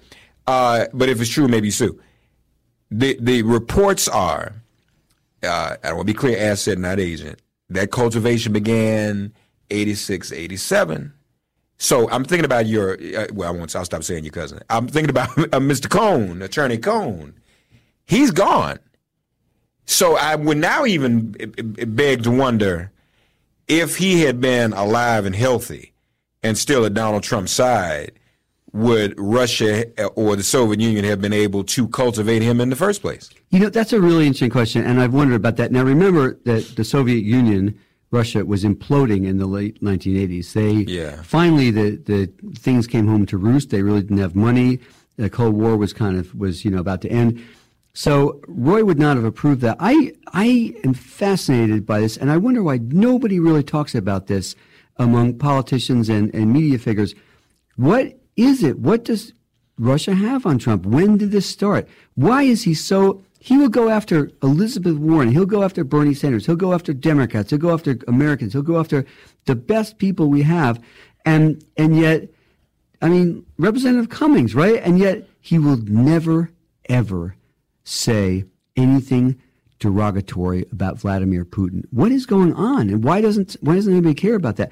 uh, 0.47 0.87
but 0.93 1.09
if 1.09 1.21
it's 1.21 1.31
true, 1.31 1.49
maybe 1.49 1.71
sue. 1.73 1.99
The 2.93 3.19
the 3.21 3.43
reports 3.43 4.07
are, 4.09 4.55
uh, 5.43 5.77
I 5.83 5.93
want 5.93 6.07
to 6.07 6.13
be 6.13 6.19
clear, 6.19 6.39
asset, 6.39 6.79
not 6.79 6.99
agent. 6.99 7.41
That 7.71 7.91
cultivation 7.91 8.53
began 8.53 9.33
86, 9.71 10.33
87. 10.33 11.13
So 11.79 12.11
I'm 12.11 12.25
thinking 12.25 12.45
about 12.45 12.67
your, 12.67 12.95
uh, 12.95 13.27
well, 13.33 13.49
I 13.49 13.57
won't, 13.57 13.75
I'll 13.77 13.85
stop 13.85 14.03
saying 14.03 14.25
your 14.25 14.33
cousin. 14.33 14.61
I'm 14.69 14.89
thinking 14.89 15.11
about 15.11 15.31
uh, 15.39 15.61
Mr. 15.61 15.89
Cohn, 15.89 16.43
Attorney 16.43 16.79
Cohn. 16.79 17.35
He's 18.07 18.31
gone. 18.31 18.79
So 19.85 20.17
I 20.17 20.35
would 20.35 20.59
now 20.59 20.85
even 20.85 21.35
uh, 21.41 21.45
uh, 21.83 21.87
beg 21.87 22.25
to 22.25 22.31
wonder 22.31 22.91
if 23.69 23.97
he 23.97 24.23
had 24.23 24.41
been 24.41 24.73
alive 24.73 25.25
and 25.25 25.37
healthy 25.37 25.93
and 26.43 26.59
still 26.59 26.85
at 26.85 26.95
Donald 26.95 27.23
Trump's 27.23 27.53
side, 27.53 28.13
would 28.73 29.19
Russia 29.19 29.87
or 30.11 30.37
the 30.37 30.43
Soviet 30.43 30.81
Union 30.81 31.05
have 31.05 31.21
been 31.21 31.33
able 31.33 31.65
to 31.65 31.89
cultivate 31.89 32.43
him 32.43 32.61
in 32.61 32.71
the 32.71 32.77
first 32.77 33.01
place? 33.01 33.31
You 33.51 33.61
know, 33.61 33.69
that's 33.71 33.93
a 33.93 34.01
really 34.01 34.27
interesting 34.27 34.51
question, 34.51 34.85
and 34.85 35.01
I've 35.01 35.15
wondered 35.15 35.37
about 35.37 35.57
that. 35.57 35.73
Now, 35.73 35.83
remember 35.85 36.39
that 36.45 36.77
the 36.77 36.85
Soviet 36.85 37.25
Union, 37.25 37.79
Russia, 38.11 38.45
was 38.45 38.65
imploding 38.65 39.27
in 39.27 39.39
the 39.39 39.47
late 39.47 39.83
1980s. 39.83 40.53
They 40.53 40.73
Yeah. 40.93 41.23
finally 41.23 41.71
the 41.71 41.97
the 42.05 42.31
things 42.59 42.87
came 42.87 43.07
home 43.07 43.27
to 43.27 43.39
roost. 43.39 43.71
They 43.71 43.83
really 43.83 44.03
didn't 44.03 44.19
have 44.19 44.35
money. 44.37 44.81
The 45.17 45.31
Cold 45.31 45.55
War 45.55 45.77
was 45.77 45.93
kind 45.93 46.19
of 46.19 46.35
was 46.35 46.65
you 46.65 46.71
know 46.71 46.79
about 46.79 47.01
to 47.03 47.09
end. 47.11 47.41
So 47.95 48.41
Roy 48.47 48.85
would 48.85 48.99
not 48.99 49.17
have 49.17 49.25
approved 49.25 49.61
that. 49.63 49.77
I 49.81 50.13
I 50.33 50.75
am 50.85 50.95
fascinated 50.95 51.85
by 51.87 52.01
this, 52.01 52.17
and 52.17 52.31
I 52.31 52.37
wonder 52.37 52.63
why 52.63 52.79
nobody 52.83 53.41
really 53.41 53.63
talks 53.65 53.95
about 53.95 54.27
this 54.27 54.55
among 54.99 55.39
politicians 55.39 56.09
and, 56.09 56.33
and 56.35 56.53
media 56.53 56.79
figures. 56.79 57.15
What 57.77 58.18
is 58.39 58.63
it? 58.63 58.79
What 58.79 59.05
does 59.05 59.33
Russia 59.79 60.15
have 60.15 60.47
on 60.47 60.59
Trump? 60.59 60.87
When 60.87 61.17
did 61.19 61.33
this 61.33 61.47
start? 61.47 61.89
Why 62.15 62.45
is 62.45 62.63
he 62.63 62.73
so? 62.73 63.23
He 63.41 63.57
will 63.57 63.69
go 63.69 63.89
after 63.89 64.31
Elizabeth 64.43 64.97
Warren. 64.97 65.31
He'll 65.31 65.47
go 65.47 65.63
after 65.63 65.85
Bernie 65.85 66.15
Sanders. 66.15 66.47
He'll 66.47 66.57
go 66.57 66.73
after 66.73 66.93
Democrats. 66.93 67.51
He'll 67.51 67.59
go 67.59 67.73
after 67.73 67.99
Americans. 68.07 68.53
He'll 68.53 68.63
go 68.63 68.79
after 68.79 69.05
the 69.47 69.57
best 69.57 69.99
people 69.99 70.29
we 70.29 70.43
have, 70.43 70.83
and 71.25 71.65
and 71.77 71.97
yet, 71.97 72.29
I 73.03 73.09
mean, 73.09 73.45
Representative 73.59 74.09
Cummings, 74.09 74.55
right? 74.55 74.81
And 74.83 74.99
yet, 74.99 75.29
he 75.41 75.59
will 75.59 75.77
never 75.77 76.51
ever 76.89 77.35
say 77.85 78.45
anything 78.77 79.41
derogatory 79.79 80.67
about 80.73 80.99
Vladimir 80.99 81.45
Putin. 81.45 81.85
What 81.91 82.13
is 82.13 82.27
going 82.27 82.55
on, 82.55 82.89
and 82.89 83.03
why 83.03 83.21
doesn't 83.21 83.57
why 83.61 83.75
doesn't 83.75 83.93
anybody 83.93 84.15
care 84.15 84.35
about 84.35 84.57
that? 84.57 84.71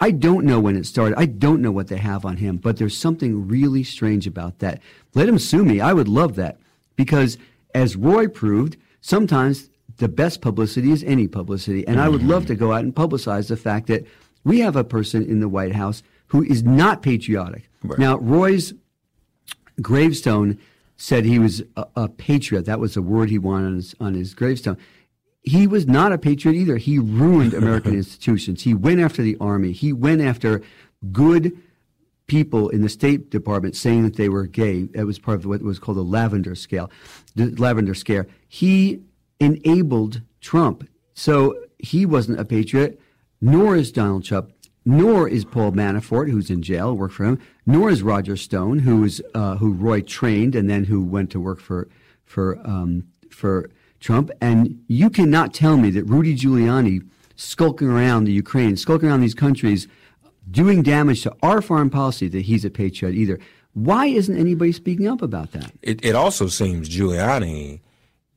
I 0.00 0.10
don't 0.10 0.46
know 0.46 0.58
when 0.58 0.76
it 0.76 0.86
started. 0.86 1.18
I 1.18 1.26
don't 1.26 1.60
know 1.60 1.70
what 1.70 1.88
they 1.88 1.98
have 1.98 2.24
on 2.24 2.38
him, 2.38 2.56
but 2.56 2.78
there's 2.78 2.96
something 2.96 3.46
really 3.46 3.84
strange 3.84 4.26
about 4.26 4.58
that. 4.60 4.80
Let 5.14 5.28
him 5.28 5.38
sue 5.38 5.64
me. 5.64 5.80
I 5.80 5.92
would 5.92 6.08
love 6.08 6.36
that 6.36 6.58
because, 6.96 7.36
as 7.74 7.96
Roy 7.96 8.26
proved, 8.26 8.78
sometimes 9.02 9.68
the 9.98 10.08
best 10.08 10.40
publicity 10.40 10.90
is 10.90 11.04
any 11.04 11.28
publicity, 11.28 11.86
and 11.86 12.00
I 12.00 12.08
would 12.08 12.22
love 12.22 12.46
to 12.46 12.54
go 12.54 12.72
out 12.72 12.84
and 12.84 12.94
publicize 12.94 13.48
the 13.48 13.56
fact 13.56 13.86
that 13.88 14.06
we 14.44 14.60
have 14.60 14.74
a 14.74 14.84
person 14.84 15.22
in 15.22 15.40
the 15.40 15.48
White 15.48 15.74
House 15.74 16.02
who 16.28 16.42
is 16.44 16.62
not 16.62 17.02
patriotic. 17.02 17.68
Right. 17.82 17.98
Now, 17.98 18.18
Roy's 18.18 18.72
gravestone 19.82 20.58
said 20.96 21.24
he 21.24 21.38
was 21.38 21.62
a, 21.76 21.86
a, 21.96 22.08
patriot. 22.08 22.66
That 22.66 22.80
was 22.80 22.94
the 22.94 23.02
word 23.02 23.30
he 23.30 23.38
wanted 23.38 23.66
on 23.66 23.74
his, 23.76 23.94
on 24.00 24.14
his 24.14 24.34
gravestone. 24.34 24.76
He 25.42 25.66
was 25.66 25.86
not 25.86 26.12
a 26.12 26.18
patriot 26.18 26.54
either. 26.54 26.76
He 26.76 26.98
ruined 26.98 27.54
American 27.54 27.94
institutions. 27.94 28.62
He 28.62 28.74
went 28.74 29.00
after 29.00 29.22
the 29.22 29.36
army. 29.40 29.72
He 29.72 29.92
went 29.92 30.20
after 30.20 30.62
good 31.12 31.56
people 32.26 32.68
in 32.68 32.82
the 32.82 32.88
State 32.88 33.30
Department 33.30 33.74
saying 33.74 34.04
that 34.04 34.16
they 34.16 34.28
were 34.28 34.46
gay. 34.46 34.84
That 34.84 35.06
was 35.06 35.18
part 35.18 35.38
of 35.38 35.46
what 35.46 35.62
was 35.62 35.78
called 35.78 35.96
the 35.96 36.02
Lavender 36.02 36.54
Scale, 36.54 36.90
the 37.34 37.46
Lavender 37.56 37.94
Scare. 37.94 38.26
He 38.46 39.00
enabled 39.40 40.20
Trump. 40.40 40.88
So 41.14 41.56
he 41.78 42.06
wasn't 42.06 42.38
a 42.38 42.44
patriot, 42.44 43.00
nor 43.40 43.76
is 43.76 43.90
Donald 43.90 44.24
Trump 44.24 44.52
nor 44.84 45.28
is 45.28 45.44
Paul 45.44 45.72
Manafort, 45.72 46.30
who's 46.30 46.50
in 46.50 46.62
jail, 46.62 46.96
worked 46.96 47.14
for 47.14 47.24
him, 47.24 47.38
nor 47.66 47.90
is 47.90 48.02
Roger 48.02 48.36
Stone, 48.36 48.80
who 48.80 49.04
is 49.04 49.22
uh, 49.34 49.56
who 49.56 49.72
Roy 49.72 50.00
trained 50.00 50.54
and 50.54 50.70
then 50.70 50.84
who 50.84 51.04
went 51.04 51.30
to 51.30 51.40
work 51.40 51.60
for 51.60 51.88
for 52.24 52.58
um, 52.66 53.04
for 53.30 53.70
Trump. 54.00 54.30
And 54.40 54.82
you 54.88 55.10
cannot 55.10 55.54
tell 55.54 55.76
me 55.76 55.90
that 55.90 56.04
Rudy 56.04 56.36
Giuliani 56.36 57.06
skulking 57.36 57.88
around 57.88 58.24
the 58.24 58.32
Ukraine, 58.32 58.76
skulking 58.76 59.08
around 59.08 59.20
these 59.20 59.34
countries, 59.34 59.86
doing 60.50 60.82
damage 60.82 61.22
to 61.22 61.34
our 61.42 61.62
foreign 61.62 61.90
policy, 61.90 62.28
that 62.28 62.42
he's 62.42 62.64
a 62.64 62.70
patriot 62.70 63.14
either. 63.14 63.38
Why 63.74 64.06
isn't 64.06 64.36
anybody 64.36 64.72
speaking 64.72 65.06
up 65.06 65.22
about 65.22 65.52
that? 65.52 65.70
It, 65.80 66.04
it 66.04 66.14
also 66.14 66.48
seems 66.48 66.88
Giuliani 66.88 67.80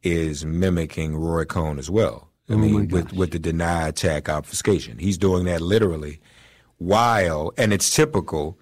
is 0.04 0.46
mimicking 0.46 1.16
Roy 1.16 1.46
Cohn 1.46 1.80
as 1.80 1.90
well. 1.90 2.30
I 2.50 2.54
Oh 2.54 2.58
mean, 2.58 2.90
with 2.90 3.14
with 3.14 3.32
the 3.32 3.40
deny 3.40 3.88
attack 3.88 4.28
obfuscation, 4.28 4.98
he's 4.98 5.18
doing 5.18 5.46
that 5.46 5.62
literally. 5.62 6.20
While 6.78 7.54
and 7.58 7.72
it's 7.72 7.90
typical, 7.96 8.60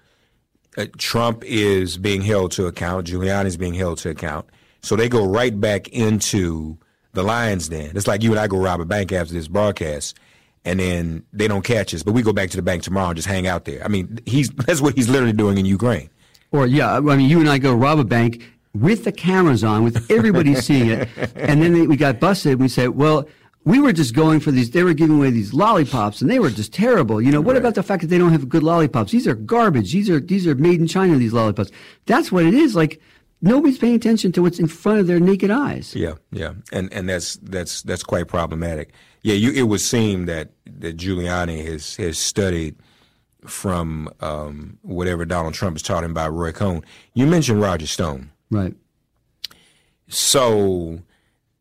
uh, 0.77 0.85
Trump 0.97 1.43
is 1.43 1.97
being 1.97 2.21
held 2.21 2.51
to 2.53 2.67
account, 2.67 3.07
Giuliani 3.07 3.47
is 3.47 3.57
being 3.57 3.73
held 3.73 3.97
to 3.99 4.09
account, 4.09 4.45
so 4.83 4.95
they 4.95 5.09
go 5.09 5.25
right 5.25 5.59
back 5.59 5.87
into 5.87 6.77
the 7.13 7.23
lion's 7.23 7.69
den. 7.69 7.91
It's 7.95 8.07
like 8.07 8.23
you 8.23 8.31
and 8.31 8.39
I 8.39 8.47
go 8.47 8.57
rob 8.57 8.79
a 8.81 8.85
bank 8.85 9.11
after 9.11 9.33
this 9.33 9.47
broadcast, 9.47 10.17
and 10.65 10.79
then 10.79 11.23
they 11.33 11.47
don't 11.47 11.63
catch 11.63 11.93
us, 11.93 12.03
but 12.03 12.13
we 12.13 12.21
go 12.21 12.33
back 12.33 12.49
to 12.51 12.57
the 12.57 12.63
bank 12.63 12.83
tomorrow 12.83 13.07
and 13.09 13.15
just 13.15 13.27
hang 13.27 13.47
out 13.47 13.65
there. 13.65 13.83
I 13.83 13.87
mean, 13.87 14.19
he's 14.25 14.49
that's 14.67 14.81
what 14.81 14.95
he's 14.95 15.09
literally 15.09 15.33
doing 15.33 15.57
in 15.57 15.65
Ukraine. 15.65 16.09
Or 16.51 16.67
yeah, 16.67 16.95
I 16.97 16.99
mean, 16.99 17.29
you 17.29 17.39
and 17.39 17.49
I 17.49 17.57
go 17.57 17.73
rob 17.73 17.99
a 17.99 18.03
bank 18.03 18.43
with 18.73 19.03
the 19.03 19.11
cameras 19.11 19.63
on, 19.63 19.83
with 19.83 20.09
everybody 20.11 20.55
seeing 20.67 20.89
it, 20.89 21.09
and 21.35 21.61
then 21.61 21.73
they, 21.73 21.87
we 21.87 21.95
got 21.97 22.19
busted. 22.19 22.53
and 22.53 22.61
We 22.61 22.67
say, 22.67 22.87
well, 22.87 23.27
we 23.63 23.79
were 23.79 23.93
just 23.93 24.13
going 24.15 24.39
for 24.39 24.49
these. 24.51 24.71
They 24.71 24.83
were 24.83 24.93
giving 24.93 25.17
away 25.17 25.29
these 25.29 25.53
lollipops, 25.53 26.21
and 26.21 26.29
they 26.31 26.39
were 26.39 26.49
just 26.49 26.73
terrible. 26.73 27.21
You 27.21 27.31
know, 27.31 27.41
what 27.41 27.53
Right. 27.53 27.59
about 27.59 27.75
the 27.75 27.83
fact 27.83 28.01
that 28.01 28.07
they 28.07 28.17
don't 28.17 28.31
have 28.31 28.49
good 28.49 28.63
lollipops? 28.63 29.11
These 29.11 29.27
are 29.27 29.35
garbage. 29.35 29.91
These 29.93 30.09
are 30.09 30.19
these 30.19 30.47
are 30.47 30.55
made 30.55 30.79
in 30.79 30.87
China. 30.87 31.15
These 31.17 31.33
lollipops. 31.33 31.69
That's 32.05 32.31
what 32.31 32.45
it 32.45 32.53
is. 32.53 32.75
Like 32.75 32.99
nobody's 33.41 33.77
paying 33.77 33.95
attention 33.95 34.31
to 34.33 34.41
what's 34.41 34.59
in 34.59 34.67
front 34.67 34.99
of 34.99 35.07
their 35.07 35.19
naked 35.19 35.51
eyes. 35.51 35.95
Yeah, 35.95 36.13
yeah, 36.31 36.53
and 36.71 36.91
and 36.93 37.07
that's 37.09 37.35
that's 37.37 37.81
that's 37.83 38.03
quite 38.03 38.27
problematic. 38.27 38.91
Yeah, 39.23 39.35
you, 39.35 39.51
it 39.51 39.63
would 39.63 39.81
seem 39.81 40.25
that 40.25 40.51
that 40.65 40.97
Giuliani 40.97 41.63
has 41.65 41.95
has 41.97 42.17
studied 42.17 42.75
from 43.45 44.09
um, 44.19 44.77
whatever 44.83 45.25
Donald 45.25 45.53
Trump 45.53 45.75
has 45.75 45.81
taught 45.81 46.03
him 46.03 46.13
by 46.13 46.27
Roy 46.27 46.51
Cohn. 46.51 46.83
You 47.13 47.25
mentioned 47.27 47.59
Roger 47.61 47.87
Stone, 47.87 48.29
Right. 48.51 48.75
so 50.07 50.99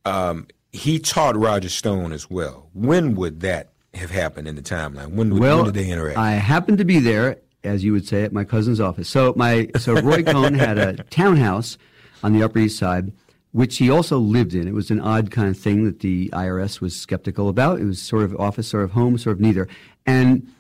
um, 0.05 0.47
he 0.73 0.99
taught 0.99 1.37
Roger 1.37 1.69
Stone 1.69 2.13
as 2.13 2.29
well. 2.31 2.69
When 2.75 3.15
would 3.17 3.41
that 3.41 3.71
have 3.95 4.11
happened 4.11 4.47
in 4.49 4.57
the 4.57 4.63
timeline? 4.63 5.13
When, 5.15 5.31
would- 5.31 5.41
Well, 5.41 5.57
when 5.63 5.73
did 5.73 5.75
they 5.75 5.91
interact? 5.91 6.19
I 6.19 6.33
happened 6.33 6.79
to 6.79 6.85
be 6.85 6.99
there, 6.99 7.39
as 7.65 7.85
you 7.85 7.93
would 7.93 8.07
say, 8.07 8.23
at 8.23 8.33
my 8.33 8.45
cousin's 8.45 8.81
office. 8.81 9.09
So 9.09 9.33
my 9.37 9.69
so 9.79 9.95
Roy 9.95 10.23
Cohn 10.25 10.55
had 10.55 10.79
a 10.79 11.03
townhouse 11.05 11.79
on 12.23 12.33
the 12.33 12.43
Upper 12.43 12.61
East 12.61 12.79
Side, 12.79 13.13
which 13.53 13.79
he 13.79 13.91
also 13.91 14.19
lived 14.19 14.55
in. 14.55 14.69
It 14.69 14.75
was 14.75 14.91
an 14.91 15.01
odd 15.01 15.31
kind 15.31 15.49
of 15.49 15.59
thing 15.59 15.85
that 15.85 16.01
the 16.01 16.29
IRS 16.31 16.81
was 16.81 16.95
skeptical 16.95 17.49
about. 17.49 17.81
It 17.81 17.85
was 17.85 18.01
sort 18.01 18.23
of 18.23 18.39
office, 18.39 18.69
sort 18.69 18.85
of 18.85 18.93
home, 18.93 19.19
sort 19.19 19.37
of 19.37 19.41
neither. 19.41 19.69
And 20.07 20.53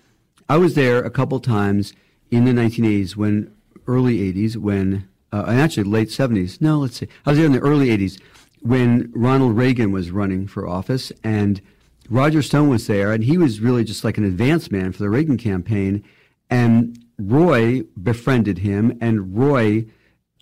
I 0.48 0.56
was 0.56 0.74
there 0.74 0.98
a 0.98 1.10
couple 1.10 1.38
times 1.40 1.92
in 2.30 2.44
the 2.44 2.52
1980s, 2.52 3.16
when 3.16 3.54
early 3.86 4.32
80s, 4.32 4.56
when 4.56 5.08
uh, 5.32 5.44
and 5.46 5.60
actually 5.60 5.84
late 5.84 6.08
70s. 6.08 6.60
No, 6.60 6.78
let's 6.78 6.96
see. 6.96 7.08
I 7.24 7.30
was 7.30 7.38
there 7.38 7.46
in 7.46 7.52
the 7.52 7.60
early 7.60 7.88
80s 7.96 8.20
when 8.60 9.10
Ronald 9.14 9.56
Reagan 9.56 9.92
was 9.92 10.10
running 10.10 10.46
for 10.46 10.68
office, 10.68 11.12
and 11.24 11.60
Roger 12.08 12.42
Stone 12.42 12.68
was 12.68 12.86
there, 12.86 13.12
and 13.12 13.24
he 13.24 13.38
was 13.38 13.60
really 13.60 13.84
just 13.84 14.04
like 14.04 14.18
an 14.18 14.24
advance 14.24 14.70
man 14.70 14.92
for 14.92 14.98
the 14.98 15.08
Reagan 15.08 15.38
campaign. 15.38 16.04
And 16.50 16.98
Roy 17.18 17.82
befriended 18.02 18.58
him, 18.58 18.98
and 19.00 19.36
Roy 19.36 19.86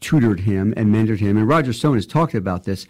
tutored 0.01 0.41
him 0.41 0.73
and 0.77 0.95
mentored 0.95 1.19
him. 1.19 1.37
And 1.37 1.47
Roger 1.47 1.73
Stone 1.73 1.97
has 1.97 2.07
talked 2.07 2.35
about 2.35 2.65
this. 2.65 2.87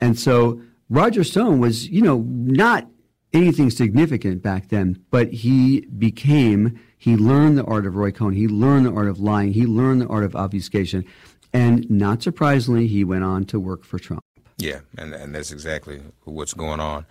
And 0.00 0.18
so 0.18 0.60
Roger 0.88 1.24
Stone 1.24 1.58
was, 1.58 1.88
you 1.88 2.02
know, 2.02 2.24
not 2.26 2.86
anything 3.32 3.70
significant 3.70 4.42
back 4.42 4.68
then, 4.68 5.02
but 5.10 5.32
he 5.32 5.80
became, 5.82 6.78
he 6.98 7.16
learned 7.16 7.56
the 7.56 7.64
art 7.64 7.86
of 7.86 7.96
Roy 7.96 8.10
Cohn. 8.10 8.32
He 8.32 8.48
learned 8.48 8.86
the 8.86 8.92
art 8.92 9.08
of 9.08 9.20
lying. 9.20 9.52
He 9.52 9.66
learned 9.66 10.02
the 10.02 10.08
art 10.08 10.24
of 10.24 10.36
obfuscation. 10.36 11.04
And 11.52 11.88
not 11.90 12.22
surprisingly, 12.22 12.86
he 12.86 13.04
went 13.04 13.24
on 13.24 13.44
to 13.46 13.58
work 13.58 13.84
for 13.84 13.98
Trump. 13.98 14.22
Yeah, 14.58 14.80
and 14.98 15.14
and 15.14 15.34
that's 15.34 15.52
exactly 15.52 16.02
what's 16.24 16.52
going 16.52 16.80
on. 16.80 17.06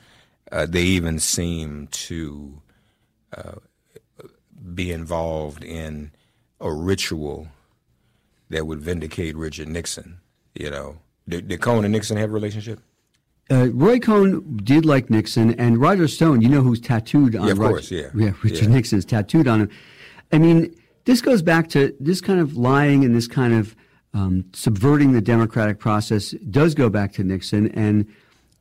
Uh, 0.52 0.66
they 0.68 0.84
even 0.84 1.20
seem 1.20 1.88
to 1.88 2.62
uh, 3.36 3.56
be 4.74 4.92
involved 4.92 5.64
in 5.64 6.12
a 6.60 6.72
ritual 6.72 7.48
that 8.50 8.66
would 8.68 8.82
vindicate 8.82 9.36
Richard 9.36 9.68
Nixon. 9.68 10.20
You 10.56 10.70
know, 10.70 10.98
did, 11.28 11.48
did 11.48 11.62
Cohn 11.62 11.86
and 11.86 11.92
Nixon 11.94 12.18
have 12.18 12.30
a 12.30 12.34
relationship? 12.34 12.80
Uh, 13.52 13.70
Roy 13.72 13.98
Cohn 14.00 14.58
did 14.64 14.86
like 14.86 15.10
Nixon, 15.10 15.54
and 15.60 15.80
Roger 15.80 16.08
Stone, 16.08 16.42
you 16.42 16.50
know 16.50 16.62
who's 16.62 16.80
tattooed 16.80 17.36
on 17.36 17.46
Yeah, 17.48 17.54
of 17.54 17.58
Roger, 17.60 17.74
course, 17.74 17.92
yeah. 17.92 18.10
yeah, 18.16 18.32
Richard 18.44 18.64
Yeah. 18.68 18.76
Nixon 18.76 19.00
is 19.00 19.06
tattooed 19.06 19.48
on 19.48 19.62
him. 19.62 19.70
I 20.32 20.38
mean, 20.38 20.76
this 21.06 21.22
goes 21.22 21.42
back 21.42 21.68
to 21.70 21.96
this 22.00 22.22
kind 22.22 22.40
of 22.40 22.56
lying 22.58 23.04
and 23.04 23.16
this 23.16 23.28
kind 23.28 23.54
of 23.56 23.76
um, 24.14 24.46
subverting 24.54 25.14
the 25.14 25.22
democratic 25.22 25.80
process 25.80 26.32
does 26.52 26.76
go 26.76 26.90
back 26.90 27.12
to 27.14 27.24
Nixon, 27.24 27.72
and 27.72 28.06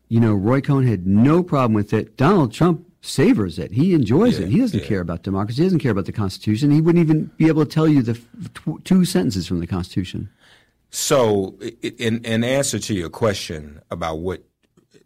you 0.09 0.21
know 0.21 0.33
Roy 0.33 0.61
Cohn 0.63 0.87
had 0.87 1.07
no 1.07 1.43
problem 1.43 1.75
with 1.75 1.93
it. 1.93 2.17
Donald 2.17 2.53
Trump 2.53 2.87
savors 3.09 3.59
it; 3.59 3.73
he 3.73 3.95
enjoys 3.95 4.39
Yeah, 4.39 4.47
it. 4.47 4.53
He 4.53 4.59
doesn't 4.61 4.81
yeah. 4.81 4.87
care 4.87 5.01
about 5.01 5.23
democracy. 5.23 5.63
He 5.63 5.67
doesn't 5.67 5.81
care 5.81 5.93
about 5.93 6.07
the 6.07 6.13
Constitution. 6.13 6.71
He 6.71 6.81
wouldn't 6.81 7.03
even 7.05 7.31
be 7.37 7.49
able 7.49 7.65
to 7.65 7.71
tell 7.71 7.89
you 7.89 8.03
the 8.03 8.15
tw- 8.55 8.85
two 8.85 9.05
sentences 9.05 9.47
from 9.47 9.61
the 9.61 9.67
Constitution. 9.67 10.29
So, 10.91 11.59
in, 11.83 12.25
in 12.25 12.45
answer 12.45 12.79
to 12.79 12.95
your 12.95 13.11
question 13.11 13.81
about 13.91 14.21
what 14.21 14.43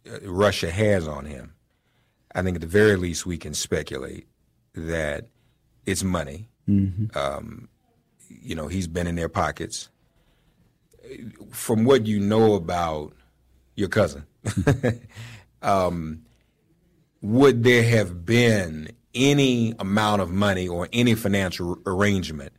uh, 0.06 0.18
Russia 0.24 0.70
has 0.70 1.08
on 1.08 1.24
him, 1.24 1.54
I 2.34 2.42
think 2.42 2.54
at 2.56 2.60
the 2.60 2.68
very 2.68 2.96
least 2.96 3.26
we 3.26 3.36
can 3.36 3.54
speculate 3.54 4.26
that 4.74 5.26
it's 5.86 6.02
money. 6.04 6.48
Um, 6.68 7.68
you 8.28 8.54
know, 8.54 8.68
he's 8.68 8.86
been 8.86 9.06
in 9.06 9.16
their 9.16 9.28
pockets. 9.28 9.88
From 11.50 11.84
what 11.84 12.06
you 12.06 12.20
know 12.20 12.54
about 12.54 13.12
your 13.74 13.88
cousin, 13.88 14.24
um, 15.62 16.22
would 17.22 17.62
there 17.62 17.84
have 17.84 18.26
been 18.26 18.90
any 19.14 19.74
amount 19.78 20.20
of 20.20 20.30
money 20.30 20.68
or 20.68 20.88
any 20.92 21.14
financial 21.14 21.78
arrangement 21.86 22.52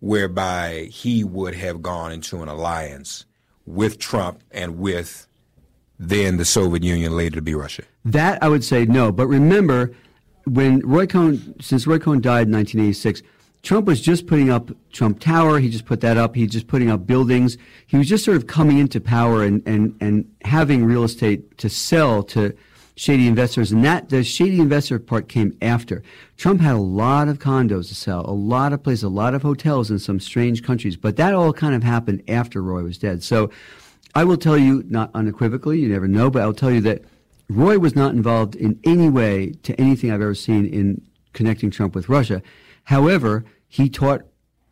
whereby 0.00 0.88
he 0.90 1.24
would 1.24 1.54
have 1.54 1.80
gone 1.80 2.12
into 2.12 2.42
an 2.42 2.48
alliance 2.48 3.24
with 3.66 3.98
Trump 3.98 4.42
and 4.50 4.78
with 4.78 5.26
then 5.98 6.36
the 6.36 6.44
Soviet 6.44 6.82
Union, 6.82 7.16
later 7.16 7.36
to 7.36 7.42
be 7.42 7.54
Russia? 7.54 7.84
That 8.04 8.42
I 8.42 8.48
would 8.48 8.64
say 8.64 8.84
no. 8.84 9.12
But 9.12 9.28
remember, 9.28 9.94
when 10.44 10.80
Roy 10.80 11.06
Cohn, 11.06 11.54
since 11.60 11.86
Roy 11.86 11.98
Cohn 11.98 12.20
died 12.20 12.48
in 12.48 12.54
1986, 12.54 13.22
Trump 13.62 13.86
was 13.86 14.00
just 14.00 14.26
putting 14.26 14.50
up 14.50 14.72
Trump 14.92 15.20
Tower. 15.20 15.60
He 15.60 15.70
just 15.70 15.86
put 15.86 16.00
that 16.00 16.16
up. 16.16 16.34
He 16.34 16.42
was 16.42 16.50
just 16.50 16.66
putting 16.66 16.90
up 16.90 17.06
buildings. 17.06 17.56
He 17.86 17.96
was 17.96 18.08
just 18.08 18.24
sort 18.24 18.36
of 18.36 18.48
coming 18.48 18.78
into 18.78 19.00
power 19.00 19.44
and, 19.44 19.62
and, 19.66 19.96
and 20.00 20.28
having 20.44 20.84
real 20.84 21.04
estate 21.04 21.56
to 21.58 21.70
sell 21.70 22.24
to 22.24 22.52
shady 22.94 23.26
investors. 23.26 23.72
And 23.72 23.84
that, 23.84 24.08
the 24.10 24.22
shady 24.22 24.60
investor 24.60 24.98
part 24.98 25.28
came 25.28 25.56
after. 25.62 26.02
Trump 26.36 26.60
had 26.60 26.74
a 26.74 26.78
lot 26.78 27.28
of 27.28 27.38
condos 27.38 27.88
to 27.88 27.94
sell, 27.94 28.24
a 28.28 28.32
lot 28.32 28.72
of 28.72 28.82
places, 28.82 29.04
a 29.04 29.08
lot 29.08 29.34
of 29.34 29.42
hotels 29.42 29.90
in 29.90 29.98
some 29.98 30.20
strange 30.20 30.62
countries. 30.62 30.96
But 30.96 31.16
that 31.16 31.34
all 31.34 31.52
kind 31.52 31.74
of 31.74 31.82
happened 31.82 32.22
after 32.28 32.62
Roy 32.62 32.82
was 32.82 32.98
dead. 32.98 33.22
So 33.22 33.50
I 34.14 34.24
will 34.24 34.36
tell 34.36 34.58
you, 34.58 34.84
not 34.88 35.10
unequivocally, 35.14 35.80
you 35.80 35.88
never 35.88 36.08
know, 36.08 36.30
but 36.30 36.42
I'll 36.42 36.52
tell 36.52 36.70
you 36.70 36.82
that 36.82 37.02
Roy 37.48 37.78
was 37.78 37.96
not 37.96 38.14
involved 38.14 38.54
in 38.54 38.78
any 38.84 39.08
way 39.08 39.52
to 39.62 39.78
anything 39.80 40.10
I've 40.10 40.20
ever 40.20 40.34
seen 40.34 40.66
in 40.66 41.02
connecting 41.32 41.70
Trump 41.70 41.94
with 41.94 42.08
Russia. 42.08 42.42
However, 42.84 43.44
he 43.68 43.88
taught 43.88 44.22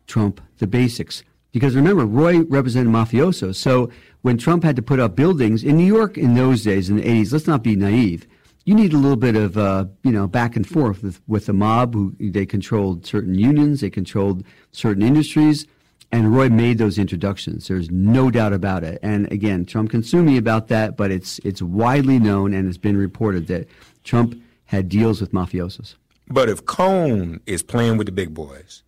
Trump 0.07 0.41
the 0.59 0.67
basics. 0.67 1.23
Because 1.51 1.75
remember, 1.75 2.05
Roy 2.05 2.41
represented 2.41 2.93
mafiosos. 2.93 3.55
So 3.55 3.89
when 4.21 4.37
Trump 4.37 4.63
had 4.63 4.75
to 4.75 4.81
put 4.81 4.99
up 4.99 5.15
buildings 5.15 5.63
in 5.63 5.77
New 5.77 5.85
York 5.85 6.17
in 6.17 6.35
those 6.35 6.63
days, 6.63 6.89
in 6.89 6.97
the 6.97 7.03
80s, 7.03 7.33
let's 7.33 7.47
not 7.47 7.63
be 7.63 7.75
naive. 7.75 8.27
You 8.65 8.75
need 8.75 8.93
a 8.93 8.97
little 8.97 9.17
bit 9.17 9.35
of, 9.35 9.57
uh, 9.57 9.85
you 10.03 10.11
know, 10.11 10.27
back 10.27 10.55
and 10.55 10.67
forth 10.67 11.01
with, 11.01 11.19
with 11.27 11.47
the 11.47 11.53
mob 11.53 11.95
who 11.95 12.15
they 12.19 12.45
controlled 12.45 13.05
certain 13.05 13.33
unions, 13.33 13.81
they 13.81 13.89
controlled 13.89 14.43
certain 14.71 15.01
industries. 15.01 15.65
And 16.13 16.35
Roy 16.35 16.49
made 16.49 16.77
those 16.77 16.97
introductions. 16.99 17.69
There's 17.69 17.89
no 17.89 18.29
doubt 18.29 18.51
about 18.51 18.83
it. 18.83 18.99
And 19.01 19.31
again, 19.31 19.65
Trump 19.65 19.91
can 19.91 20.03
sue 20.03 20.21
me 20.21 20.37
about 20.37 20.67
that, 20.67 20.97
but 20.97 21.09
it's 21.09 21.39
it's 21.39 21.61
widely 21.61 22.19
known 22.19 22.53
and 22.53 22.67
it's 22.67 22.77
been 22.77 22.97
reported 22.97 23.47
that 23.47 23.69
Trump 24.03 24.35
had 24.65 24.89
deals 24.89 25.21
with 25.21 25.31
mafiosos. 25.31 25.95
But 26.27 26.49
if 26.49 26.65
Cohn 26.65 27.39
is 27.45 27.63
playing 27.63 27.95
with 27.95 28.07
the 28.07 28.11
big 28.11 28.33
boys, 28.33 28.83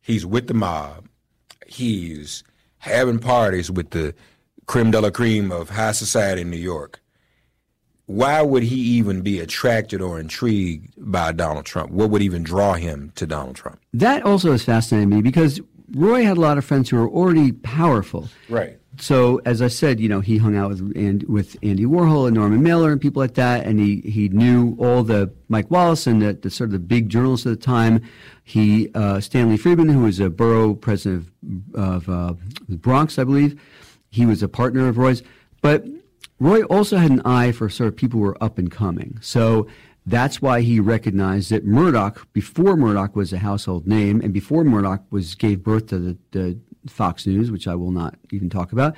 he's 0.00 0.24
with 0.24 0.46
the 0.46 0.54
mob, 0.54 1.08
he's 1.66 2.44
having 2.78 3.18
parties 3.18 3.72
with 3.72 3.90
the 3.90 4.14
creme 4.68 4.90
de 4.90 5.00
la 5.00 5.10
creme 5.10 5.50
of 5.50 5.70
high 5.70 5.92
society 5.92 6.42
in 6.42 6.50
New 6.50 6.56
York. 6.56 7.00
Why 8.06 8.40
would 8.42 8.62
he 8.62 8.76
even 8.76 9.22
be 9.22 9.40
attracted 9.40 10.00
or 10.00 10.20
intrigued 10.20 10.94
by 10.96 11.32
Donald 11.32 11.66
Trump? 11.66 11.90
What 11.90 12.10
would 12.10 12.22
even 12.22 12.42
draw 12.42 12.74
him 12.74 13.12
to 13.16 13.26
Donald 13.26 13.56
Trump? 13.56 13.80
That 13.92 14.22
also 14.22 14.52
has 14.52 14.62
fascinated 14.62 15.08
me 15.08 15.20
because 15.20 15.60
Roy 15.94 16.22
had 16.24 16.36
a 16.36 16.40
lot 16.40 16.56
of 16.56 16.64
friends 16.64 16.88
who 16.88 16.96
were 16.96 17.08
already 17.08 17.52
powerful. 17.52 18.28
Right. 18.48 18.78
So 19.00 19.40
as 19.44 19.62
I 19.62 19.68
said, 19.68 20.00
you 20.00 20.08
know, 20.08 20.20
he 20.20 20.38
hung 20.38 20.56
out 20.56 20.70
with 20.70 20.80
and 20.96 21.22
with 21.24 21.56
Andy 21.62 21.84
Warhol 21.84 22.26
and 22.26 22.34
Norman 22.34 22.62
Mailer 22.62 22.92
and 22.92 23.00
people 23.00 23.20
like 23.20 23.34
that, 23.34 23.64
and 23.64 23.78
he 23.78 24.00
he 24.00 24.28
knew 24.28 24.76
all 24.78 25.02
the 25.02 25.32
Mike 25.48 25.70
Wallace 25.70 26.06
and 26.06 26.20
the, 26.20 26.32
the 26.32 26.50
sort 26.50 26.68
of 26.68 26.72
the 26.72 26.78
big 26.78 27.08
journalists 27.08 27.46
of 27.46 27.52
the 27.52 27.64
time. 27.64 28.02
He 28.42 28.90
uh, 28.94 29.20
Stanley 29.20 29.56
Friedman, 29.56 29.88
who 29.88 30.00
was 30.00 30.18
a 30.18 30.30
borough 30.30 30.74
president 30.74 31.28
of, 31.74 32.08
of 32.08 32.08
uh, 32.08 32.34
Bronx, 32.68 33.18
I 33.18 33.24
believe, 33.24 33.60
he 34.10 34.26
was 34.26 34.42
a 34.42 34.48
partner 34.48 34.88
of 34.88 34.98
Roy's. 34.98 35.22
But 35.60 35.86
Roy 36.40 36.62
also 36.64 36.96
had 36.96 37.10
an 37.10 37.22
eye 37.24 37.52
for 37.52 37.68
sort 37.68 37.88
of 37.88 37.96
people 37.96 38.20
who 38.20 38.26
were 38.26 38.42
up 38.42 38.58
and 38.58 38.70
coming. 38.70 39.18
So 39.20 39.66
that's 40.06 40.40
why 40.40 40.62
he 40.62 40.80
recognized 40.80 41.50
that 41.50 41.66
Murdoch, 41.66 42.26
before 42.32 42.76
Murdoch 42.76 43.14
was 43.14 43.32
a 43.32 43.38
household 43.38 43.86
name, 43.86 44.20
and 44.20 44.32
before 44.32 44.64
Murdoch 44.64 45.02
was 45.10 45.34
gave 45.34 45.62
birth 45.62 45.88
to 45.88 45.98
the, 45.98 46.18
the 46.30 46.58
Fox 46.86 47.26
News, 47.26 47.50
which 47.50 47.68
I 47.68 47.74
will 47.74 47.90
not 47.90 48.14
even 48.32 48.48
talk 48.48 48.72
about, 48.72 48.96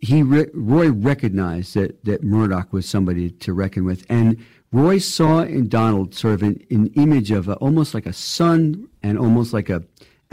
he 0.00 0.22
Roy 0.22 0.90
recognized 0.90 1.74
that 1.74 2.04
that 2.04 2.22
Murdoch 2.22 2.72
was 2.72 2.86
somebody 2.86 3.30
to 3.30 3.54
reckon 3.54 3.84
with, 3.84 4.04
and 4.10 4.36
Roy 4.70 4.98
saw 4.98 5.40
in 5.40 5.68
Donald 5.68 6.14
sort 6.14 6.34
of 6.34 6.42
an, 6.42 6.62
an 6.70 6.88
image 6.88 7.30
of 7.30 7.48
a, 7.48 7.54
almost 7.54 7.94
like 7.94 8.06
a 8.06 8.12
son 8.12 8.88
and 9.02 9.18
almost 9.18 9.52
like 9.52 9.70
a 9.70 9.82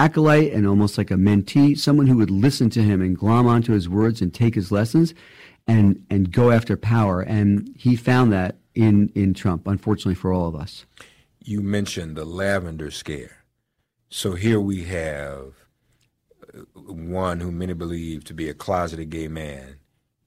acolyte 0.04 0.52
and 0.52 0.68
almost 0.68 0.98
like 0.98 1.12
a 1.12 1.16
mentee, 1.16 1.78
someone 1.78 2.08
who 2.08 2.18
would 2.18 2.32
listen 2.32 2.70
to 2.72 2.82
him 2.82 3.02
and 3.02 3.18
glom 3.18 3.48
onto 3.48 3.74
his 3.74 3.88
words 3.88 4.22
and 4.22 4.34
take 4.34 4.56
his 4.56 4.72
lessons 4.72 5.14
and 5.68 6.04
and 6.10 6.32
go 6.32 6.52
after 6.52 6.76
power. 6.76 7.22
And 7.22 7.74
he 7.78 7.96
found 7.96 8.34
that 8.34 8.58
in 8.74 9.12
in 9.16 9.34
Trump, 9.34 9.68
unfortunately 9.68 10.16
for 10.16 10.34
all 10.34 10.48
of 10.48 10.56
us. 10.56 10.86
You 11.44 11.62
mentioned 11.62 12.16
the 12.16 12.26
lavender 12.26 12.92
scare. 12.92 13.44
So 14.10 14.34
here 14.34 14.60
we 14.60 14.84
have 14.84 15.54
uh, 16.54 16.62
one 16.82 17.40
who 17.40 17.52
many 17.52 17.74
believe 17.74 18.24
to 18.26 18.34
be 18.34 18.50
a 18.50 18.54
closeted 18.54 19.10
gay 19.10 19.28
man 19.28 19.78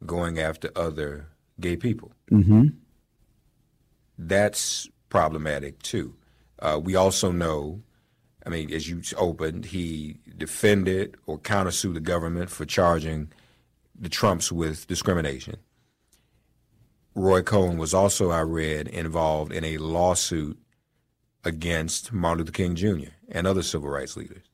going 0.06 0.38
after 0.38 0.70
other 0.76 1.28
gay 1.60 1.76
people. 1.76 2.12
Mm-hmm. 2.30 2.68
That's 4.18 4.88
problematic 5.08 5.82
too. 5.82 6.14
Uh, 6.58 6.80
we 6.82 6.94
also 6.94 7.30
know, 7.30 7.82
I 8.46 8.50
mean, 8.50 8.72
as 8.72 8.88
you 8.88 9.00
opened, 9.16 9.66
he 9.66 10.18
defended 10.36 11.16
or 11.26 11.38
countersued 11.38 11.94
the 11.94 12.00
government 12.00 12.50
for 12.50 12.64
charging 12.64 13.32
the 13.98 14.08
Trumps 14.08 14.52
with 14.52 14.86
discrimination. 14.86 15.56
Roy 17.14 17.42
Cohn 17.42 17.78
was 17.78 17.94
also, 17.94 18.30
I 18.30 18.40
read, 18.40 18.88
involved 18.88 19.52
in 19.52 19.64
a 19.64 19.78
lawsuit 19.78 20.58
against 21.44 22.12
Martin 22.12 22.40
Luther 22.40 22.52
King 22.52 22.74
Jr. 22.74 23.10
and 23.28 23.46
other 23.46 23.62
civil 23.62 23.88
rights 23.88 24.16
leaders. 24.16 24.44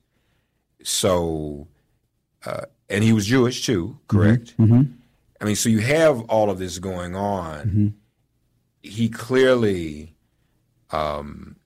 So, 0.83 1.68
uh, 2.44 2.66
and 2.88 3.03
he 3.03 3.12
was 3.12 3.26
Jewish 3.26 3.64
too, 3.64 3.98
correct? 4.09 4.57
Mm-hmm. 4.59 4.74
mm-hmm. 4.74 4.92
I 5.40 5.46
mean, 5.46 5.57
so 5.57 5.70
you 5.70 5.79
have 5.79 6.20
all 6.22 6.50
of 6.50 6.59
this 6.59 6.79
going 6.79 7.16
on. 7.16 7.59
Mm-hmm. 7.61 7.88
He 8.83 9.09
clearly 9.09 10.14
um, 10.90 11.57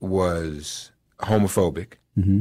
was 0.00 0.90
homophobic. 1.20 1.94
Mm-hmm. 2.18 2.40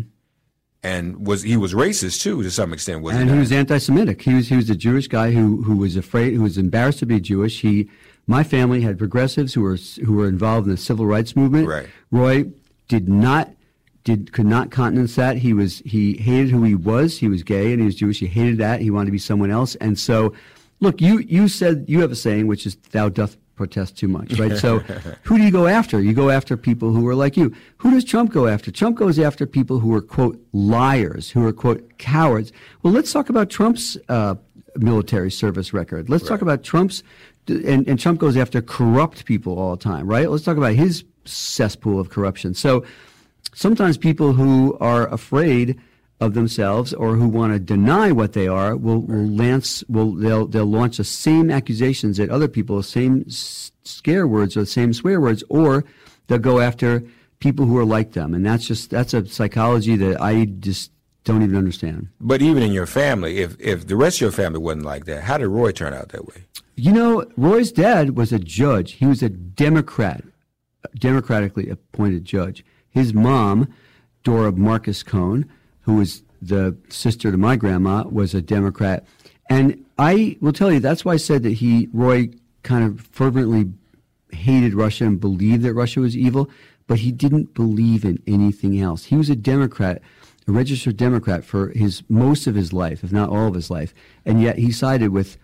And 0.83 1.25
was 1.25 1.41
he 1.41 1.57
was 1.57 1.73
racist 1.73 2.21
too 2.21 2.43
to 2.43 2.51
some 2.51 2.71
extent 2.71 3.01
was 3.01 3.15
and 3.15 3.29
he, 3.29 3.33
he? 3.33 3.39
was 3.39 3.51
anti-semitic. 3.51 4.21
He 4.21 4.35
was 4.35 4.47
he 4.47 4.55
was 4.55 4.69
a 4.69 4.75
jewish 4.75 5.07
guy 5.07 5.31
who 5.31 5.63
who 5.63 5.75
was 5.75 5.95
afraid 5.95 6.33
who 6.33 6.43
was 6.43 6.57
embarrassed 6.57 6.99
to 6.99 7.05
be 7.05 7.19
jewish. 7.19 7.61
He 7.61 7.89
my 8.27 8.43
family 8.43 8.81
had 8.81 8.97
progressives 8.97 9.53
who 9.53 9.61
were 9.61 9.77
who 10.05 10.13
were 10.13 10.27
involved 10.27 10.67
in 10.67 10.71
the 10.71 10.77
civil 10.77 11.05
rights 11.05 11.35
movement. 11.35 11.67
Right. 11.67 11.87
Roy 12.11 12.45
did 12.87 13.09
not 13.09 13.51
did 14.03 14.31
could 14.31 14.45
not 14.45 14.71
countenance 14.71 15.15
that. 15.15 15.37
He 15.37 15.51
was 15.51 15.79
he 15.79 16.15
hated 16.17 16.51
who 16.51 16.63
he 16.63 16.75
was. 16.75 17.17
He 17.17 17.27
was 17.27 17.43
gay 17.43 17.71
and 17.71 17.79
he 17.79 17.85
was 17.85 17.95
jewish. 17.95 18.19
He 18.19 18.27
hated 18.27 18.57
that. 18.59 18.79
He 18.79 18.91
wanted 18.91 19.07
to 19.07 19.11
be 19.11 19.17
someone 19.17 19.51
else. 19.51 19.75
And 19.75 19.97
so 19.97 20.33
look 20.79 21.01
you 21.01 21.19
you 21.19 21.47
said 21.47 21.85
you 21.87 22.01
have 22.01 22.11
a 22.11 22.15
saying 22.15 22.47
which 22.47 22.65
is 22.65 22.75
thou 22.91 23.09
doth 23.09 23.35
protest 23.57 23.97
too 23.97 24.07
much, 24.07 24.39
right? 24.39 24.57
So, 24.67 24.79
who 25.23 25.37
do 25.37 25.43
you 25.43 25.51
go 25.51 25.67
after? 25.67 26.01
You 26.01 26.13
go 26.13 26.29
after 26.29 26.55
people 26.55 26.91
who 26.91 27.07
are 27.07 27.15
like 27.15 27.35
you. 27.35 27.53
Who 27.77 27.91
does 27.91 28.03
Trump 28.03 28.31
go 28.31 28.47
after? 28.47 28.71
Trump 28.71 28.97
goes 28.97 29.19
after 29.19 29.45
people 29.45 29.79
who 29.79 29.93
are 29.93 30.01
quote 30.01 30.39
liars, 30.53 31.29
who 31.29 31.45
are 31.45 31.53
quote 31.53 31.97
cowards. 31.97 32.51
Well, 32.81 32.93
let's 32.93 33.11
talk 33.11 33.29
about 33.29 33.49
Trump's 33.49 33.97
uh, 34.09 34.35
military 34.77 35.31
service 35.31 35.73
record. 35.73 36.09
Let's 36.09 36.23
right. 36.23 36.29
talk 36.29 36.41
about 36.41 36.63
Trump's, 36.63 37.03
and, 37.47 37.87
and 37.87 37.99
Trump 37.99 38.19
goes 38.19 38.37
after 38.37 38.61
corrupt 38.61 39.25
people 39.25 39.59
all 39.59 39.75
the 39.75 39.83
time, 39.83 40.07
right? 40.07 40.29
Let's 40.29 40.43
talk 40.43 40.57
about 40.57 40.73
his 40.73 41.03
cesspool 41.25 41.99
of 41.99 42.09
corruption. 42.09 42.53
So, 42.53 42.85
sometimes 43.53 43.97
people 43.97 44.33
who 44.33 44.77
are 44.79 45.07
afraid 45.09 45.79
of 46.19 46.33
themselves 46.33 46.93
or 46.93 47.15
who 47.15 47.27
want 47.27 47.53
to 47.53 47.59
deny 47.59 48.11
what 48.11 48.33
they 48.33 48.47
are 48.47 48.75
will, 48.75 49.01
will 49.01 49.27
lance 49.27 49.83
will 49.87 50.13
they'll 50.13 50.47
they'll 50.47 50.65
launch 50.65 50.97
the 50.97 51.03
same 51.03 51.51
accusations 51.51 52.19
at 52.19 52.29
other 52.29 52.47
people, 52.47 52.77
the 52.77 52.83
same 52.83 53.25
scare 53.29 54.27
words 54.27 54.57
or 54.57 54.61
the 54.61 54.65
same 54.65 54.93
swear 54.93 55.21
words, 55.21 55.43
or 55.49 55.83
they'll 56.27 56.39
go 56.39 56.59
after 56.59 57.03
people 57.39 57.65
who 57.65 57.77
are 57.77 57.85
like 57.85 58.13
them, 58.13 58.33
and 58.33 58.45
that's 58.45 58.65
just 58.65 58.89
that's 58.89 59.13
a 59.13 59.27
psychology 59.27 59.95
that 59.95 60.19
I 60.21 60.45
just 60.45 60.91
don't 61.23 61.43
even 61.43 61.55
understand. 61.55 62.07
But 62.19 62.41
even 62.41 62.63
in 62.63 62.71
your 62.71 62.87
family, 62.87 63.39
if 63.39 63.55
if 63.59 63.87
the 63.87 63.95
rest 63.95 64.17
of 64.17 64.21
your 64.21 64.31
family 64.31 64.59
wasn't 64.59 64.85
like 64.85 65.05
that, 65.05 65.23
how 65.23 65.37
did 65.37 65.47
Roy 65.47 65.71
turn 65.71 65.93
out 65.93 66.09
that 66.09 66.25
way? 66.25 66.45
You 66.75 66.93
know, 66.93 67.25
Roy's 67.37 67.71
dad 67.71 68.15
was 68.15 68.31
a 68.31 68.39
judge. 68.39 68.93
He 68.93 69.05
was 69.05 69.21
a 69.21 69.29
Democrat, 69.29 70.23
democratically 70.95 71.69
appointed 71.69 72.23
judge. 72.23 72.63
His 72.89 73.13
mom, 73.13 73.73
Dora 74.23 74.51
Marcus 74.51 75.03
Cohn, 75.03 75.45
who 75.87 75.95
was 75.95 76.21
the 76.41 76.77
sister 76.89 77.31
to 77.31 77.37
my 77.37 77.55
grandma, 77.55 78.03
was 78.03 78.35
a 78.35 78.41
Democrat. 78.41 79.05
And 79.49 79.85
I 79.97 80.37
will 80.41 80.51
tell 80.51 80.69
you, 80.69 80.81
that's 80.81 81.05
why 81.05 81.13
I 81.13 81.17
said 81.17 81.43
that 81.43 81.53
he, 81.53 81.87
Roy, 81.93 82.29
kind 82.63 82.83
of 82.83 83.07
fervently 83.07 83.71
hated 84.33 84.73
Russia 84.73 85.05
and 85.05 85.17
believed 85.17 85.63
that 85.63 85.73
Russia 85.73 86.01
was 86.01 86.17
evil, 86.17 86.49
but 86.87 86.99
he 86.99 87.13
didn't 87.13 87.53
believe 87.53 88.03
in 88.03 88.21
anything 88.27 88.81
else. 88.81 89.05
He 89.05 89.15
was 89.15 89.29
a 89.29 89.35
Democrat, 89.35 90.01
a 90.45 90.51
registered 90.51 90.97
Democrat 90.97 91.45
for 91.45 91.69
his 91.69 92.03
most 92.09 92.47
of 92.47 92.55
his 92.55 92.73
life, 92.73 93.01
if 93.01 93.13
not 93.13 93.29
all 93.29 93.47
of 93.47 93.53
his 93.53 93.71
life, 93.71 93.93
and 94.25 94.41
yet 94.41 94.57
he 94.57 94.73
sided 94.73 95.11
with 95.11 95.37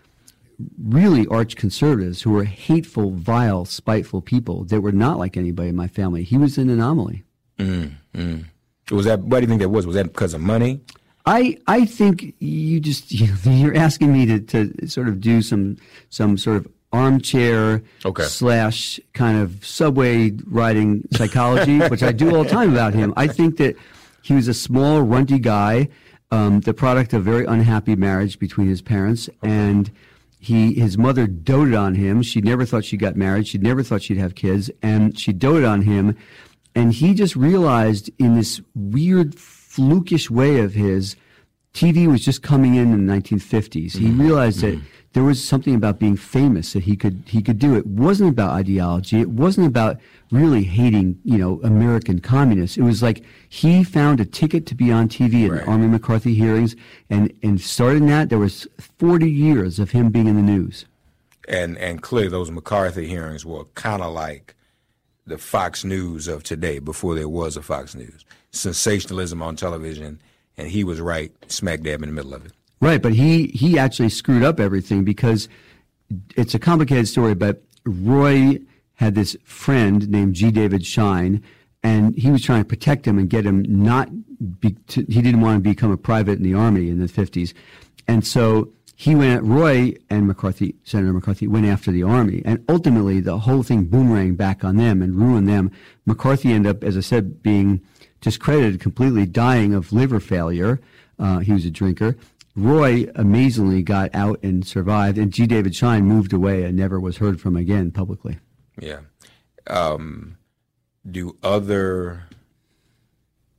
really 0.78 1.26
arch 1.28 1.56
conservatives 1.56 2.20
who 2.20 2.32
were 2.32 2.44
hateful, 2.44 3.12
vile, 3.12 3.64
spiteful 3.64 4.20
people 4.20 4.64
that 4.64 4.82
were 4.82 4.92
not 4.92 5.18
like 5.18 5.38
anybody 5.38 5.70
in 5.70 5.76
my 5.76 5.88
family. 5.88 6.22
He 6.22 6.36
was 6.36 6.58
an 6.58 6.68
anomaly. 6.68 7.24
Mm, 7.58 7.92
mm. 8.14 8.44
Was 8.90 9.06
that? 9.06 9.20
Why 9.20 9.40
do 9.40 9.44
you 9.44 9.48
think 9.48 9.60
that 9.60 9.68
was? 9.68 9.86
Was 9.86 9.96
that 9.96 10.04
because 10.04 10.34
of 10.34 10.40
money? 10.40 10.80
I 11.26 11.58
I 11.66 11.84
think 11.84 12.34
you 12.38 12.80
just 12.80 13.12
you're 13.46 13.76
asking 13.76 14.12
me 14.12 14.26
to, 14.26 14.40
to 14.40 14.88
sort 14.88 15.08
of 15.08 15.20
do 15.20 15.42
some 15.42 15.76
some 16.10 16.36
sort 16.36 16.58
of 16.58 16.68
armchair 16.92 17.82
okay. 18.04 18.22
slash 18.22 19.00
kind 19.14 19.36
of 19.38 19.66
subway 19.66 20.30
riding 20.46 21.02
psychology, 21.12 21.78
which 21.88 22.02
I 22.02 22.12
do 22.12 22.34
all 22.34 22.44
the 22.44 22.50
time 22.50 22.72
about 22.72 22.94
him. 22.94 23.12
I 23.16 23.26
think 23.26 23.56
that 23.56 23.76
he 24.22 24.32
was 24.32 24.46
a 24.46 24.54
small, 24.54 25.02
runty 25.02 25.40
guy, 25.40 25.88
um, 26.30 26.60
the 26.60 26.72
product 26.72 27.12
of 27.12 27.22
a 27.22 27.30
very 27.30 27.44
unhappy 27.46 27.96
marriage 27.96 28.38
between 28.38 28.68
his 28.68 28.80
parents, 28.80 29.28
okay. 29.28 29.50
and 29.50 29.90
he 30.38 30.74
his 30.74 30.96
mother 30.96 31.26
doted 31.26 31.74
on 31.74 31.94
him. 31.94 32.22
She 32.22 32.40
never 32.40 32.64
thought 32.64 32.84
she 32.84 32.96
got 32.96 33.16
married. 33.16 33.48
She 33.48 33.58
never 33.58 33.82
thought 33.82 34.02
she'd 34.02 34.18
have 34.18 34.34
kids, 34.34 34.70
and 34.82 35.18
she 35.18 35.32
doted 35.32 35.64
on 35.64 35.82
him 35.82 36.16
and 36.74 36.92
he 36.92 37.14
just 37.14 37.36
realized 37.36 38.10
in 38.18 38.34
this 38.34 38.60
weird, 38.74 39.34
flukish 39.36 40.28
way 40.30 40.58
of 40.60 40.74
his 40.74 41.16
TV 41.72 42.06
was 42.06 42.24
just 42.24 42.42
coming 42.42 42.76
in 42.76 42.92
in 42.92 43.06
the 43.06 43.12
1950s. 43.12 43.96
He 43.96 44.06
mm-hmm. 44.06 44.20
realized 44.20 44.60
that 44.60 44.76
mm-hmm. 44.76 44.86
there 45.12 45.24
was 45.24 45.42
something 45.42 45.74
about 45.74 45.98
being 45.98 46.16
famous 46.16 46.72
that 46.72 46.84
he 46.84 46.96
could 46.96 47.24
he 47.26 47.42
could 47.42 47.58
do. 47.58 47.74
It 47.74 47.84
wasn't 47.84 48.30
about 48.30 48.50
ideology. 48.50 49.20
It 49.20 49.30
wasn't 49.30 49.66
about 49.66 49.98
really 50.30 50.62
hating 50.62 51.18
you 51.24 51.36
know 51.36 51.60
American 51.64 52.20
communists. 52.20 52.76
It 52.76 52.82
was 52.82 53.02
like 53.02 53.24
he 53.48 53.82
found 53.82 54.20
a 54.20 54.24
ticket 54.24 54.66
to 54.66 54.76
be 54.76 54.92
on 54.92 55.08
TV 55.08 55.46
at 55.46 55.50
Right. 55.50 55.64
the 55.64 55.70
Army 55.70 55.88
McCarthy 55.88 56.34
hearings, 56.34 56.76
and 57.10 57.32
and 57.42 57.60
starting 57.60 58.06
that 58.06 58.30
there 58.30 58.38
was 58.38 58.68
40 58.78 59.28
years 59.28 59.80
of 59.80 59.90
him 59.90 60.10
being 60.10 60.28
in 60.28 60.36
the 60.36 60.42
news. 60.42 60.86
and 61.48 61.76
and 61.78 62.02
clearly 62.02 62.30
those 62.30 62.50
McCarthy 62.52 63.06
hearings 63.08 63.44
were 63.44 63.64
kind 63.74 64.00
of 64.00 64.12
like 64.14 64.54
the 65.26 65.38
Fox 65.38 65.84
News 65.84 66.28
of 66.28 66.42
today 66.42 66.78
before 66.78 67.14
there 67.14 67.28
was 67.28 67.56
a 67.56 67.62
Fox 67.62 67.94
News. 67.94 68.24
Sensationalism 68.50 69.42
on 69.42 69.56
television, 69.56 70.20
and 70.56 70.68
he 70.68 70.84
was 70.84 71.00
right 71.00 71.32
smack 71.50 71.80
dab 71.80 72.02
in 72.02 72.08
the 72.08 72.14
middle 72.14 72.34
of 72.34 72.46
it. 72.46 72.52
Right, 72.80 73.00
but 73.00 73.14
he 73.14 73.46
he 73.48 73.78
actually 73.78 74.10
screwed 74.10 74.42
up 74.42 74.60
everything 74.60 75.04
because 75.04 75.48
it's 76.36 76.54
a 76.54 76.58
complicated 76.58 77.08
story. 77.08 77.34
But 77.34 77.62
Roy 77.84 78.58
had 78.94 79.14
this 79.14 79.36
friend 79.44 80.08
named 80.08 80.34
G. 80.34 80.50
David 80.50 80.84
Schine, 80.84 81.42
and 81.82 82.14
he 82.14 82.30
was 82.30 82.42
trying 82.42 82.62
to 82.62 82.68
protect 82.68 83.06
him 83.06 83.18
and 83.18 83.28
get 83.28 83.46
him 83.46 83.64
not. 83.66 84.08
Be, 84.60 84.72
to, 84.88 85.04
he 85.08 85.22
didn't 85.22 85.40
want 85.40 85.64
to 85.64 85.70
become 85.70 85.90
a 85.90 85.96
private 85.96 86.38
in 86.38 86.44
the 86.44 86.54
army 86.54 86.90
in 86.90 87.00
the 87.00 87.08
fifties, 87.08 87.54
and 88.06 88.26
so 88.26 88.70
he 88.96 89.14
went. 89.14 89.42
Roy 89.42 89.94
and 90.08 90.26
McCarthy, 90.26 90.76
Senator 90.84 91.12
McCarthy, 91.12 91.46
went 91.46 91.66
after 91.66 91.90
the 91.90 92.02
army, 92.02 92.42
and 92.44 92.64
ultimately 92.68 93.20
the 93.20 93.38
whole 93.38 93.62
thing 93.62 93.86
boomeranged 93.86 94.36
back 94.36 94.64
on 94.64 94.76
them 94.76 95.02
and 95.02 95.16
ruined 95.16 95.48
them. 95.48 95.70
McCarthy 96.06 96.52
ended 96.52 96.76
up, 96.76 96.84
as 96.84 96.96
I 96.96 97.00
said, 97.00 97.42
being 97.42 97.82
discredited, 98.20 98.80
completely 98.80 99.26
dying 99.26 99.74
of 99.74 99.92
liver 99.92 100.20
failure. 100.20 100.80
Uh, 101.18 101.38
he 101.38 101.52
was 101.52 101.64
a 101.64 101.70
drinker. 101.70 102.16
Roy 102.56 103.06
amazingly 103.16 103.82
got 103.82 104.14
out 104.14 104.38
and 104.42 104.66
survived, 104.66 105.18
and 105.18 105.32
G. 105.32 105.46
David 105.46 105.74
Schine 105.74 106.04
moved 106.04 106.32
away 106.32 106.62
and 106.62 106.76
never 106.76 107.00
was 107.00 107.16
heard 107.16 107.40
from 107.40 107.56
again 107.56 107.90
publicly. 107.90 108.38
Yeah. 108.80 109.00
Um, 109.66 110.38
do 111.08 111.36
other 111.42 112.24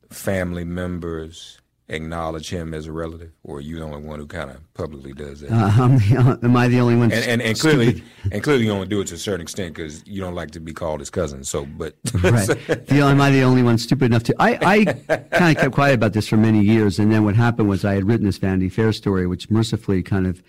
family 0.09 0.63
members 0.63 1.59
acknowledge 1.87 2.49
him 2.49 2.73
as 2.73 2.87
a 2.87 2.91
relative, 2.91 3.31
or 3.43 3.57
are 3.57 3.61
you 3.61 3.77
the 3.77 3.83
only 3.83 4.01
one 4.01 4.19
who 4.19 4.25
kind 4.25 4.49
of 4.49 4.73
publicly 4.73 5.13
does 5.13 5.41
that? 5.41 5.51
Uh, 5.51 5.83
I'm 5.83 5.97
the- 5.97 6.39
am 6.43 6.57
I 6.57 6.67
the 6.67 6.79
only 6.79 6.95
one? 6.95 7.11
and, 7.11 7.23
and, 7.25 7.41
and 7.41 7.59
clearly, 7.59 8.03
and 8.31 8.43
clearly, 8.43 8.65
you 8.65 8.71
only 8.71 8.87
do 8.87 9.01
it 9.01 9.07
to 9.07 9.15
a 9.15 9.17
certain 9.17 9.41
extent 9.41 9.75
because 9.75 10.05
you 10.07 10.19
don't 10.21 10.35
like 10.35 10.51
to 10.51 10.59
be 10.59 10.73
called 10.73 10.99
his 10.99 11.09
cousin. 11.09 11.43
So, 11.43 11.65
but 11.65 11.95
right. 12.23 12.47
The, 12.47 13.01
am 13.01 13.21
I 13.21 13.29
the 13.29 13.43
only 13.43 13.63
one 13.63 13.77
stupid 13.77 14.05
enough 14.05 14.23
to? 14.23 14.35
I, 14.39 14.57
I 14.61 14.85
kind 14.85 15.55
of 15.55 15.61
kept 15.61 15.73
quiet 15.73 15.95
about 15.95 16.13
this 16.13 16.27
for 16.27 16.37
many 16.37 16.63
years, 16.63 16.97
and 16.99 17.11
then 17.11 17.23
what 17.23 17.35
happened 17.35 17.69
was 17.69 17.85
I 17.85 17.93
had 17.93 18.07
written 18.07 18.25
this 18.25 18.37
Vanity 18.37 18.69
Fair 18.69 18.91
story, 18.91 19.27
which 19.27 19.49
mercifully 19.49 20.01
kind 20.01 20.25
of 20.25 20.41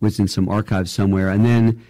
was 0.00 0.18
in 0.18 0.28
some 0.28 0.48
archives 0.48 0.92
somewhere, 0.92 1.30
and 1.30 1.44
then 1.44 1.84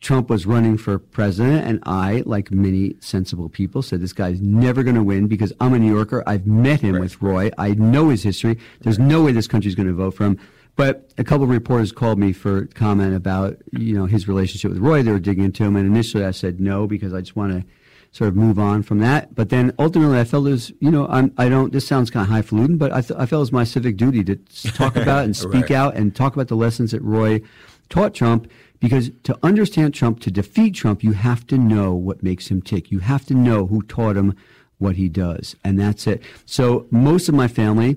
Trump 0.00 0.28
was 0.28 0.44
running 0.44 0.76
for 0.76 0.98
president, 0.98 1.66
and 1.66 1.78
I, 1.84 2.22
like 2.26 2.50
many 2.50 2.96
sensible 3.00 3.48
people, 3.48 3.80
said 3.80 4.00
this 4.00 4.12
guy's 4.12 4.40
never 4.40 4.82
going 4.82 4.96
to 4.96 5.02
win 5.02 5.28
because 5.28 5.52
I'm 5.60 5.72
a 5.72 5.78
New 5.78 5.94
Yorker. 5.94 6.22
I've 6.26 6.46
met 6.46 6.80
him 6.80 6.98
with 6.98 7.22
Roy. 7.22 7.50
I 7.56 7.70
know 7.74 8.08
his 8.10 8.22
history. 8.22 8.58
There's 8.80 8.98
no 8.98 9.22
way 9.22 9.32
this 9.32 9.46
country's 9.46 9.74
going 9.74 9.86
to 9.88 9.94
vote 9.94 10.14
for 10.14 10.24
him. 10.24 10.38
But 10.76 11.10
a 11.16 11.24
couple 11.24 11.44
of 11.44 11.50
reporters 11.50 11.90
called 11.90 12.18
me 12.18 12.32
for 12.32 12.66
comment 12.66 13.14
about 13.14 13.56
you 13.72 13.94
know 13.94 14.06
his 14.06 14.28
relationship 14.28 14.70
with 14.70 14.78
Roy. 14.78 15.02
They 15.02 15.10
were 15.12 15.18
digging 15.20 15.44
into 15.44 15.64
him, 15.64 15.74
and 15.76 15.86
initially 15.86 16.24
I 16.24 16.32
said 16.32 16.60
no 16.60 16.86
because 16.86 17.14
I 17.14 17.20
just 17.20 17.34
want 17.36 17.52
to 17.52 17.64
sort 18.12 18.28
of 18.28 18.36
move 18.36 18.58
on 18.58 18.82
from 18.82 18.98
that. 19.00 19.34
But 19.34 19.48
then 19.48 19.72
ultimately 19.78 20.18
I 20.18 20.24
felt 20.24 20.46
it 20.46 20.50
was 20.50 20.72
you 20.80 20.90
know 20.90 21.06
I'm 21.08 21.32
I 21.38 21.48
don't 21.48 21.72
this 21.72 21.86
sounds 21.86 22.10
kind 22.10 22.24
of 22.24 22.30
highfalutin, 22.30 22.76
but 22.78 22.92
I, 22.92 23.00
th- 23.00 23.18
I 23.18 23.26
felt 23.26 23.40
it 23.40 23.48
was 23.48 23.52
my 23.52 23.64
civic 23.64 23.96
duty 23.96 24.22
to 24.24 24.36
talk 24.72 24.96
about 25.04 25.24
and 25.24 25.36
speak 25.36 25.62
Right. 25.70 25.72
out 25.72 25.96
and 25.96 26.14
talk 26.14 26.34
about 26.34 26.48
the 26.48 26.56
lessons 26.56 26.90
that 26.92 27.02
Roy 27.02 27.40
taught 27.88 28.12
Trump. 28.14 28.48
Because 28.80 29.10
to 29.24 29.36
understand 29.42 29.94
Trump, 29.94 30.20
to 30.20 30.30
defeat 30.30 30.74
Trump, 30.74 31.02
you 31.02 31.12
have 31.12 31.46
to 31.48 31.58
know 31.58 31.94
what 31.94 32.22
makes 32.22 32.48
him 32.48 32.62
tick. 32.62 32.90
You 32.90 33.00
have 33.00 33.26
to 33.26 33.34
know 33.34 33.66
who 33.66 33.82
taught 33.82 34.16
him 34.16 34.36
what 34.78 34.96
he 34.96 35.08
does, 35.08 35.56
and 35.64 35.78
that's 35.78 36.06
it. 36.06 36.22
So 36.46 36.86
most 36.90 37.28
of 37.28 37.34
my 37.34 37.48
family, 37.48 37.96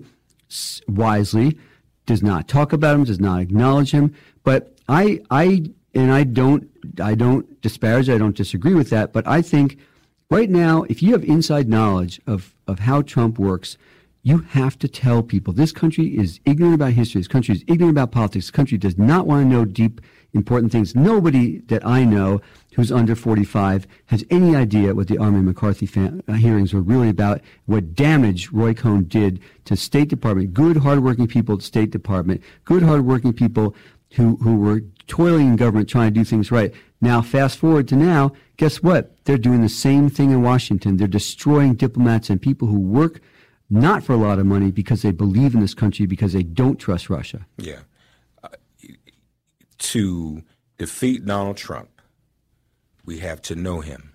wisely, 0.88 1.58
does 2.08 2.24
not 2.24 2.48
talk 2.48 2.74
about 2.74 2.96
him, 2.96 3.04
does 3.04 3.20
not 3.20 3.42
acknowledge 3.42 3.92
him. 3.92 4.16
But 4.44 4.76
I, 4.90 5.22
I, 5.30 5.72
and 5.94 6.12
I 6.12 6.24
don't, 6.24 6.68
I 7.00 7.14
don't 7.14 7.62
disparage, 7.62 8.10
I 8.10 8.18
don't 8.18 8.36
disagree 8.36 8.74
with 8.74 8.90
that. 8.90 9.14
But 9.14 9.28
I 9.28 9.44
think 9.44 9.78
right 10.32 10.50
now, 10.50 10.84
if 10.90 11.04
you 11.04 11.12
have 11.12 11.24
inside 11.24 11.70
knowledge 11.70 12.20
of 12.26 12.56
of 12.68 12.80
how 12.80 13.02
Trump 13.04 13.38
works, 13.38 13.78
you 14.24 14.40
have 14.40 14.78
to 14.80 14.88
tell 14.88 15.24
people 15.24 15.54
this 15.54 15.72
country 15.72 16.18
is 16.18 16.40
ignorant 16.46 16.76
about 16.76 16.94
history. 16.94 17.20
This 17.20 17.28
country 17.28 17.56
is 17.56 17.64
ignorant 17.68 17.98
about 17.98 18.12
politics. 18.12 18.46
This 18.46 18.52
country 18.52 18.78
does 18.78 18.98
not 18.98 19.26
want 19.26 19.44
to 19.44 19.50
know 19.50 19.66
deep, 19.66 20.00
important 20.34 20.72
things. 20.72 20.96
Nobody 20.96 21.60
that 21.62 21.86
I 21.86 22.04
know 22.04 22.40
who's 22.76 22.92
under 22.92 23.16
45 23.16 23.88
has 24.08 24.24
any 24.30 24.56
idea 24.56 24.94
what 24.94 25.08
the 25.08 25.18
Army 25.18 25.42
McCarthy 25.42 25.90
uh, 25.98 26.34
hearings 26.34 26.74
were 26.74 26.82
really 26.82 27.10
about, 27.10 27.42
what 27.66 27.96
damage 27.96 28.52
Roy 28.52 28.74
Cohn 28.74 29.06
did 29.06 29.42
to 29.66 29.76
State 29.76 30.10
Department, 30.10 30.54
good, 30.54 30.78
hardworking 30.78 31.28
people 31.28 31.56
at 31.56 31.64
State 31.64 31.90
Department, 31.90 32.42
good, 32.64 32.84
hardworking 32.84 33.34
people 33.34 33.76
who, 34.14 34.36
who 34.38 34.58
were 34.58 34.82
toiling 35.08 35.48
in 35.48 35.56
government 35.56 35.90
trying 35.90 36.14
to 36.14 36.20
do 36.20 36.24
things 36.24 36.52
right. 36.52 36.74
Now, 37.02 37.22
fast 37.22 37.58
forward 37.58 37.88
to 37.88 37.96
now, 37.96 38.34
guess 38.58 38.84
what? 38.84 39.16
They're 39.26 39.38
doing 39.38 39.62
the 39.62 39.70
same 39.70 40.10
thing 40.10 40.30
in 40.30 40.44
Washington. 40.44 40.98
They're 40.98 41.08
destroying 41.08 41.74
diplomats 41.74 42.30
and 42.30 42.40
people 42.40 42.68
who 42.68 42.80
work 42.80 43.20
not 43.72 44.04
for 44.04 44.14
a 44.14 44.18
lot 44.18 44.38
of 44.38 44.46
money 44.46 44.70
because 44.70 45.02
they 45.02 45.12
believe 45.12 45.56
in 45.56 45.62
this 45.62 45.74
country 45.74 46.06
because 46.06 46.34
they 46.34 46.44
don't 46.44 46.78
trust 46.78 47.10
Russia. 47.10 47.48
Yeah. 47.58 47.80
Uh, 48.44 48.50
to 49.78 50.44
defeat 50.78 51.26
Donald 51.26 51.58
Trump, 51.58 51.90
we 53.06 53.20
have 53.20 53.42
to 53.44 53.56
know 53.56 53.80
him. 53.80 54.14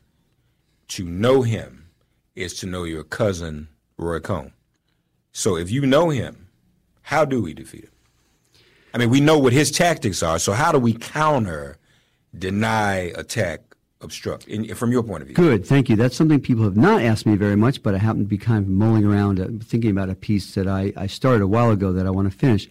To 0.89 1.05
know 1.05 1.43
him 1.43 1.89
is 2.35 2.55
to 2.61 2.67
know 2.67 2.85
your 2.85 3.03
cousin, 3.03 3.69
Roy 3.97 4.21
Cohn. 4.21 4.53
So 5.33 5.57
if 5.57 5.71
you 5.71 5.87
know 5.87 6.11
him, 6.11 6.49
how 7.03 7.25
do 7.25 7.43
we 7.43 7.55
defeat 7.55 7.85
him? 7.85 7.91
I 8.93 8.99
mean, 8.99 9.11
we 9.11 9.21
know 9.21 9.39
what 9.39 9.53
his 9.53 9.71
tactics 9.71 10.23
are, 10.23 10.39
so 10.39 10.53
how 10.53 10.71
do 10.71 10.79
we 10.79 10.93
counter, 10.93 11.79
deny, 12.39 13.13
attack, 13.17 13.66
obstruct, 14.01 14.47
in, 14.49 14.75
from 14.75 14.93
your 14.93 15.03
point 15.03 15.23
of 15.23 15.29
view? 15.29 15.35
Good, 15.37 15.67
thank 15.67 15.89
you. 15.89 15.97
That's 15.97 16.17
something 16.17 16.41
people 16.41 16.65
have 16.65 16.77
not 16.77 17.03
asked 17.03 17.27
me 17.27 17.37
very 17.37 17.57
much, 17.57 17.83
but 17.83 17.95
I 17.95 17.99
happen 17.99 18.21
to 18.23 18.29
be 18.29 18.39
kind 18.39 18.65
of 18.65 18.69
mulling 18.71 19.05
around, 19.05 19.41
uh, 19.41 19.49
thinking 19.65 19.91
about 19.91 20.11
a 20.11 20.15
piece 20.15 20.55
that 20.55 20.67
I, 20.69 20.93
I 20.97 21.07
started 21.07 21.43
a 21.43 21.47
while 21.47 21.71
ago 21.71 21.93
that 21.93 22.07
I 22.07 22.11
want 22.11 22.31
to 22.31 22.37
finish. 22.37 22.69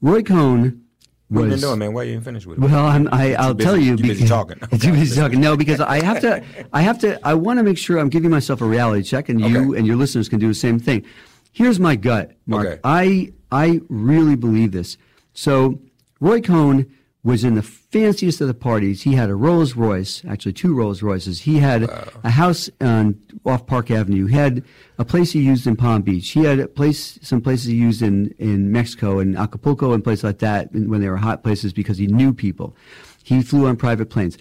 Roy 0.00 0.22
Cohn 0.22 0.82
What 1.28 1.42
was. 1.42 1.44
you 1.46 1.50
been 1.50 1.60
doing, 1.60 1.78
man? 1.80 1.92
Why 1.92 2.02
you 2.04 2.12
didn't 2.12 2.24
finish 2.24 2.46
with 2.46 2.58
it? 2.58 2.60
Well, 2.60 2.86
I'm, 2.86 3.08
I, 3.12 3.34
I'll 3.34 3.52
busy- 3.54 3.66
tell 3.66 3.76
you. 3.76 3.96
Too 3.96 4.02
busy 4.04 4.14
because- 4.24 4.28
talking. 4.28 4.58
Too 4.78 4.92
busy 4.92 5.20
talking. 5.20 5.40
No, 5.40 5.56
because 5.56 5.80
I 5.80 6.02
have 6.04 6.20
to. 6.20 6.42
I 6.72 6.82
have 6.82 6.98
to. 7.00 7.18
I 7.26 7.34
want 7.34 7.58
to 7.58 7.62
make 7.64 7.76
sure 7.78 7.98
I'm 7.98 8.08
giving 8.08 8.30
myself 8.30 8.60
a 8.60 8.64
reality 8.64 9.02
check, 9.02 9.28
and 9.28 9.40
you 9.40 9.74
and 9.74 9.86
your 9.86 9.96
listeners 9.96 10.28
can 10.28 10.38
do 10.38 10.46
the 10.48 10.54
same 10.54 10.78
thing. 10.78 11.04
Here's 11.52 11.80
my 11.80 11.96
gut, 11.96 12.36
Mark. 12.46 12.66
Okay. 12.66 12.80
I 12.84 13.32
I 13.50 13.80
really 13.88 14.36
believe 14.36 14.70
this. 14.70 14.96
So 15.34 15.80
Roy 16.20 16.40
Cohn 16.40 16.86
was 17.28 17.44
in 17.44 17.56
the 17.56 17.62
fanciest 17.62 18.40
of 18.40 18.48
the 18.48 18.54
parties. 18.54 19.02
He 19.02 19.12
had 19.12 19.28
a 19.28 19.34
Rolls 19.34 19.76
Royce, 19.76 20.22
actually 20.26 20.54
two 20.54 20.74
Rolls 20.74 21.02
Royces. 21.02 21.42
He 21.42 21.58
had 21.58 21.82
a 22.24 22.30
house 22.30 22.70
on 22.80 23.20
off 23.44 23.66
Park 23.66 23.90
Avenue. 23.90 24.24
He 24.24 24.34
had 24.34 24.64
a 24.96 25.04
place 25.04 25.32
he 25.32 25.42
used 25.42 25.66
in 25.66 25.76
Palm 25.76 26.00
Beach. 26.00 26.30
He 26.30 26.44
had 26.44 26.58
a 26.58 26.66
place, 26.66 27.18
some 27.20 27.42
places 27.42 27.66
he 27.66 27.74
used 27.74 28.00
in 28.00 28.34
in 28.38 28.72
Mexico 28.72 29.18
and 29.18 29.36
Acapulco 29.36 29.92
and 29.92 30.02
places 30.02 30.24
like 30.24 30.38
that 30.38 30.72
when 30.72 31.02
they 31.02 31.08
were 31.10 31.18
hot 31.18 31.42
places 31.42 31.74
because 31.74 31.98
he 31.98 32.06
knew 32.06 32.32
people. 32.32 32.74
He 33.22 33.42
flew 33.42 33.66
on 33.66 33.76
private 33.76 34.08
planes, 34.08 34.38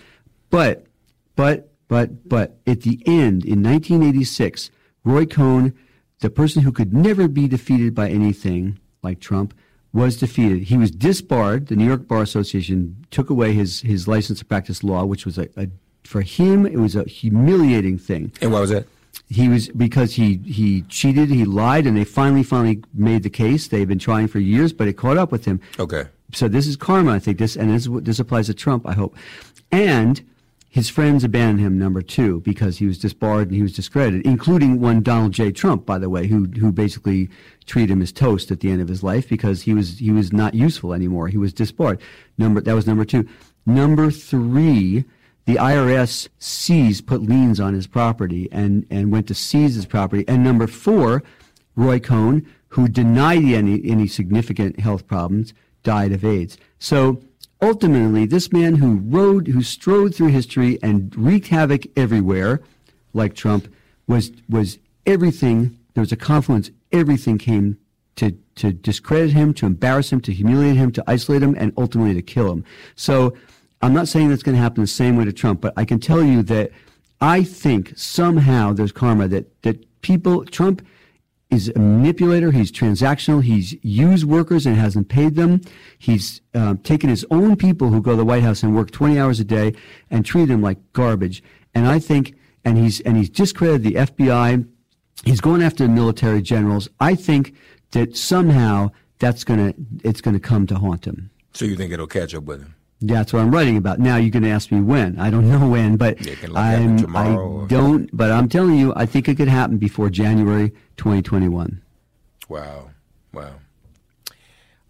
but 0.50 0.86
but 1.36 1.70
but 1.90 2.30
but 2.30 2.58
at 2.66 2.84
the 2.84 3.04
end 3.06 3.44
in 3.44 3.62
1986, 3.64 4.72
Roy 5.04 5.26
Cohn, 5.26 5.74
the 6.22 6.30
person 6.30 6.62
who 6.64 6.72
could 6.72 6.94
never 6.94 7.28
be 7.28 7.50
defeated 7.50 7.94
by 7.94 8.10
anything 8.10 8.80
like 9.04 9.20
Trump, 9.20 9.54
was 9.98 10.16
defeated. 10.18 10.60
He 10.72 10.78
was 10.78 10.92
disbarred. 10.92 11.68
The 11.68 11.76
New 11.76 11.88
York 11.94 12.08
Bar 12.08 12.22
Association 12.22 12.78
took 13.10 13.30
away 13.36 13.50
his 13.62 13.82
his 13.82 14.08
license 14.08 14.40
to 14.40 14.46
practice 14.46 14.84
law, 14.84 15.04
which 15.06 15.26
was 15.26 15.38
a, 15.44 15.48
a 15.58 15.68
for 16.04 16.22
him 16.22 16.66
it 16.66 16.80
was 16.86 16.96
a 16.96 17.04
humiliating 17.04 17.98
thing. 17.98 18.32
And 18.42 18.52
what 18.54 18.62
was 18.62 18.72
it? 18.72 18.88
He 19.30 19.50
was 19.50 19.64
because 19.70 20.14
he 20.14 20.38
he 20.60 20.84
cheated, 20.84 21.30
he 21.30 21.44
lied, 21.46 21.86
and 21.88 21.98
they 21.98 22.06
finally 22.06 22.44
finally 22.44 22.78
made 22.94 23.24
the 23.24 23.30
case. 23.44 23.68
They've 23.68 23.88
been 23.88 24.00
trying 24.10 24.28
for 24.28 24.40
years, 24.40 24.72
but 24.72 24.88
it 24.88 24.94
caught 25.04 25.18
up 25.18 25.32
with 25.32 25.46
him. 25.46 25.60
Okay. 25.80 26.04
So 26.34 26.48
this 26.48 26.68
is 26.68 26.76
karma, 26.76 27.12
I 27.14 27.20
think. 27.20 27.38
This 27.40 27.56
and 27.58 27.68
this 27.72 27.88
what- 27.88 28.06
this 28.06 28.20
applies 28.20 28.46
to 28.48 28.54
Trump, 28.54 28.86
I 28.88 28.94
hope. 28.94 29.16
And 29.72 30.14
his 30.78 30.90
friends 30.90 31.24
abandoned 31.24 31.60
him. 31.60 31.80
Number 31.80 32.04
two, 32.04 32.42
because 32.42 32.78
he 32.78 32.86
was 32.86 33.00
disbarred 33.00 33.48
and 33.48 33.56
he 33.56 33.64
was 33.64 33.74
discredited, 33.74 34.24
including 34.28 34.80
one 34.80 35.02
Donald 35.02 35.32
J. 35.32 35.52
Trump, 35.52 35.88
by 35.88 35.98
the 35.98 36.08
way, 36.08 36.28
who 36.28 36.46
who 36.60 36.72
basically 36.72 37.30
treated 37.66 37.90
him 37.90 38.02
as 38.04 38.12
toast 38.12 38.52
at 38.52 38.60
the 38.60 38.70
end 38.70 38.80
of 38.80 38.88
his 38.88 39.02
life 39.02 39.28
because 39.28 39.64
he 39.64 39.74
was 39.74 39.98
he 39.98 40.12
was 40.12 40.32
not 40.32 40.54
useful 40.54 40.94
anymore. 40.94 41.30
He 41.30 41.38
was 41.38 41.52
disbarred. 41.52 42.00
Number 42.38 42.62
that 42.62 42.76
was 42.76 42.86
number 42.86 43.06
two. 43.06 43.28
Number 43.66 44.12
three. 44.12 45.04
The 45.46 45.56
IRS 45.56 46.28
seized, 46.40 47.08
put 47.08 47.22
liens 47.22 47.62
on 47.62 47.74
his 47.74 47.88
property, 47.88 48.50
and, 48.52 48.86
and 48.90 49.14
went 49.14 49.30
to 49.30 49.34
seize 49.34 49.76
his 49.76 49.86
property. 49.86 50.26
And 50.28 50.44
number 50.44 50.68
four, 50.68 51.24
Roy 51.74 52.02
Cohn 52.02 52.46
who 52.70 52.90
denied 52.90 53.46
any, 53.46 53.82
any 53.86 54.08
significant 54.08 54.80
health 54.82 55.08
problems 55.08 55.54
died 55.84 56.12
of 56.12 56.26
AIDS. 56.26 56.58
So 56.80 57.22
ultimately, 57.62 58.26
this 58.26 58.52
man 58.52 58.76
who 58.76 58.96
rode, 58.96 59.48
who 59.48 59.62
strode 59.62 60.16
through 60.16 60.28
history 60.28 60.80
and 60.82 61.16
wreaked 61.16 61.48
havoc 61.48 61.86
everywhere, 61.98 62.62
like 63.14 63.34
Trump, 63.34 63.74
was 64.08 64.32
was 64.50 64.80
everything. 65.06 65.78
There 65.94 66.02
was 66.02 66.12
a 66.12 66.18
confluence. 66.18 66.72
Everything 66.92 67.38
came 67.38 67.78
to 68.16 68.32
to 68.56 68.74
discredit 68.74 69.32
him, 69.32 69.54
to 69.56 69.66
embarrass 69.66 70.12
him, 70.12 70.22
to 70.22 70.34
humiliate 70.34 70.76
him, 70.76 70.92
to 70.92 71.04
isolate 71.08 71.42
him, 71.42 71.56
and 71.58 71.74
ultimately 71.78 72.14
to 72.14 72.22
kill 72.22 72.52
him. 72.52 72.64
So 72.96 73.36
I'm 73.82 73.94
not 73.94 74.08
saying 74.08 74.30
that's 74.30 74.44
going 74.44 74.56
to 74.56 74.62
happen 74.62 74.82
the 74.82 74.88
same 74.88 75.16
way 75.18 75.26
to 75.26 75.34
Trump, 75.34 75.62
but 75.62 75.74
I 75.78 75.86
can 75.86 76.00
tell 76.00 76.24
you 76.24 76.44
that 76.44 76.72
I 77.22 77.44
think 77.44 77.94
somehow 77.98 78.74
there's 78.74 78.92
karma 78.92 79.28
that 79.30 79.62
that 79.64 80.02
people 80.02 80.46
Trump 80.46 80.86
is 81.50 81.72
a 81.76 81.80
manipulator. 81.80 82.52
He's 82.52 82.72
transactional. 82.72 83.44
He's 83.44 83.76
used 83.84 84.26
workers 84.26 84.66
and 84.66 84.76
hasn't 84.76 85.10
paid 85.10 85.36
them. 85.36 85.62
He's 85.98 86.42
uh, 86.54 86.76
taken 86.84 87.10
his 87.10 87.26
own 87.32 87.56
people 87.56 87.90
who 87.90 88.02
go 88.02 88.12
to 88.12 88.18
the 88.18 88.26
White 88.26 88.44
House 88.44 88.64
and 88.64 88.76
work 88.76 88.92
20 88.92 89.20
hours 89.20 89.40
a 89.40 89.44
day 89.44 89.74
and 90.10 90.26
treat 90.26 90.46
them 90.46 90.62
like 90.62 90.78
garbage. 90.94 91.42
And 91.74 91.88
I 91.88 92.00
think, 92.00 92.36
and 92.66 92.78
he's 92.78 93.00
and 93.02 93.16
he's 93.18 93.30
discredited 93.30 93.84
the 93.84 93.94
FBI. 93.94 94.68
He's 95.24 95.42
going 95.42 95.62
after 95.62 95.86
the 95.86 95.94
military 95.94 96.42
generals. 96.42 96.90
I 97.00 97.16
think 97.16 97.56
that 97.92 98.18
somehow 98.18 98.92
that's 99.20 99.44
gonna 99.44 99.74
it's 100.04 100.22
gonna 100.22 100.40
come 100.40 100.68
to 100.68 100.76
haunt 100.76 101.06
him. 101.06 101.30
So 101.54 101.66
you 101.66 101.76
think 101.76 101.92
it'll 101.94 102.08
catch 102.08 102.36
up 102.36 102.44
with 102.44 102.62
him? 102.62 102.76
That's 103.02 103.32
what 103.32 103.42
I'm 103.42 103.52
writing 103.52 103.78
about. 103.78 104.00
Now 104.00 104.18
you're 104.18 104.32
going 104.32 104.44
to 104.44 104.50
ask 104.50 104.72
me 104.72 104.82
when. 104.82 105.20
I 105.20 105.30
don't 105.30 105.48
know 105.50 105.70
when, 105.70 105.98
but 105.98 106.18
I'm, 106.56 107.16
I 107.16 107.28
don't. 107.68 108.10
But 108.12 108.32
I'm 108.32 108.50
telling 108.50 108.78
you, 108.78 108.94
I 108.96 109.06
think 109.06 109.28
it 109.28 109.36
could 109.36 109.48
happen 109.48 109.78
before 109.78 110.10
January 110.10 110.72
2021. 110.98 111.82
Wow, 112.50 112.90
wow. 113.34 113.56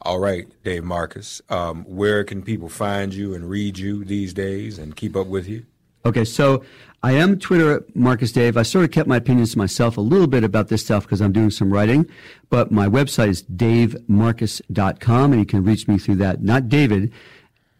All 0.01 0.19
right, 0.19 0.47
Dave 0.63 0.83
Marcus. 0.83 1.41
Um, 1.49 1.83
where 1.83 2.23
can 2.23 2.41
people 2.41 2.69
find 2.69 3.13
you 3.13 3.33
and 3.33 3.49
read 3.49 3.77
you 3.77 4.05
these 4.05 4.33
days 4.33 4.77
and 4.77 4.95
keep 4.95 5.15
up 5.15 5.27
with 5.27 5.49
you? 5.49 5.65
Okay, 6.05 6.23
so 6.23 6.63
I 7.03 7.11
am 7.13 7.37
Twitter 7.37 7.83
Marcus 7.93 8.31
Dave. 8.31 8.55
I 8.55 8.63
sort 8.63 8.85
of 8.85 8.91
kept 8.91 9.09
my 9.09 9.17
opinions 9.17 9.51
to 9.51 9.57
myself 9.57 9.97
a 9.97 10.01
little 10.01 10.27
bit 10.27 10.45
about 10.45 10.69
this 10.69 10.81
stuff 10.81 11.03
because 11.03 11.19
I'm 11.19 11.33
doing 11.33 11.51
some 11.51 11.73
writing, 11.73 12.05
but 12.49 12.71
my 12.71 12.87
website 12.87 13.27
is 13.27 13.43
davemarcus.com, 13.43 15.31
and 15.33 15.41
you 15.41 15.45
can 15.45 15.65
reach 15.65 15.89
me 15.89 15.97
through 15.97 16.15
that. 16.15 16.41
Not 16.41 16.69
David 16.69 17.11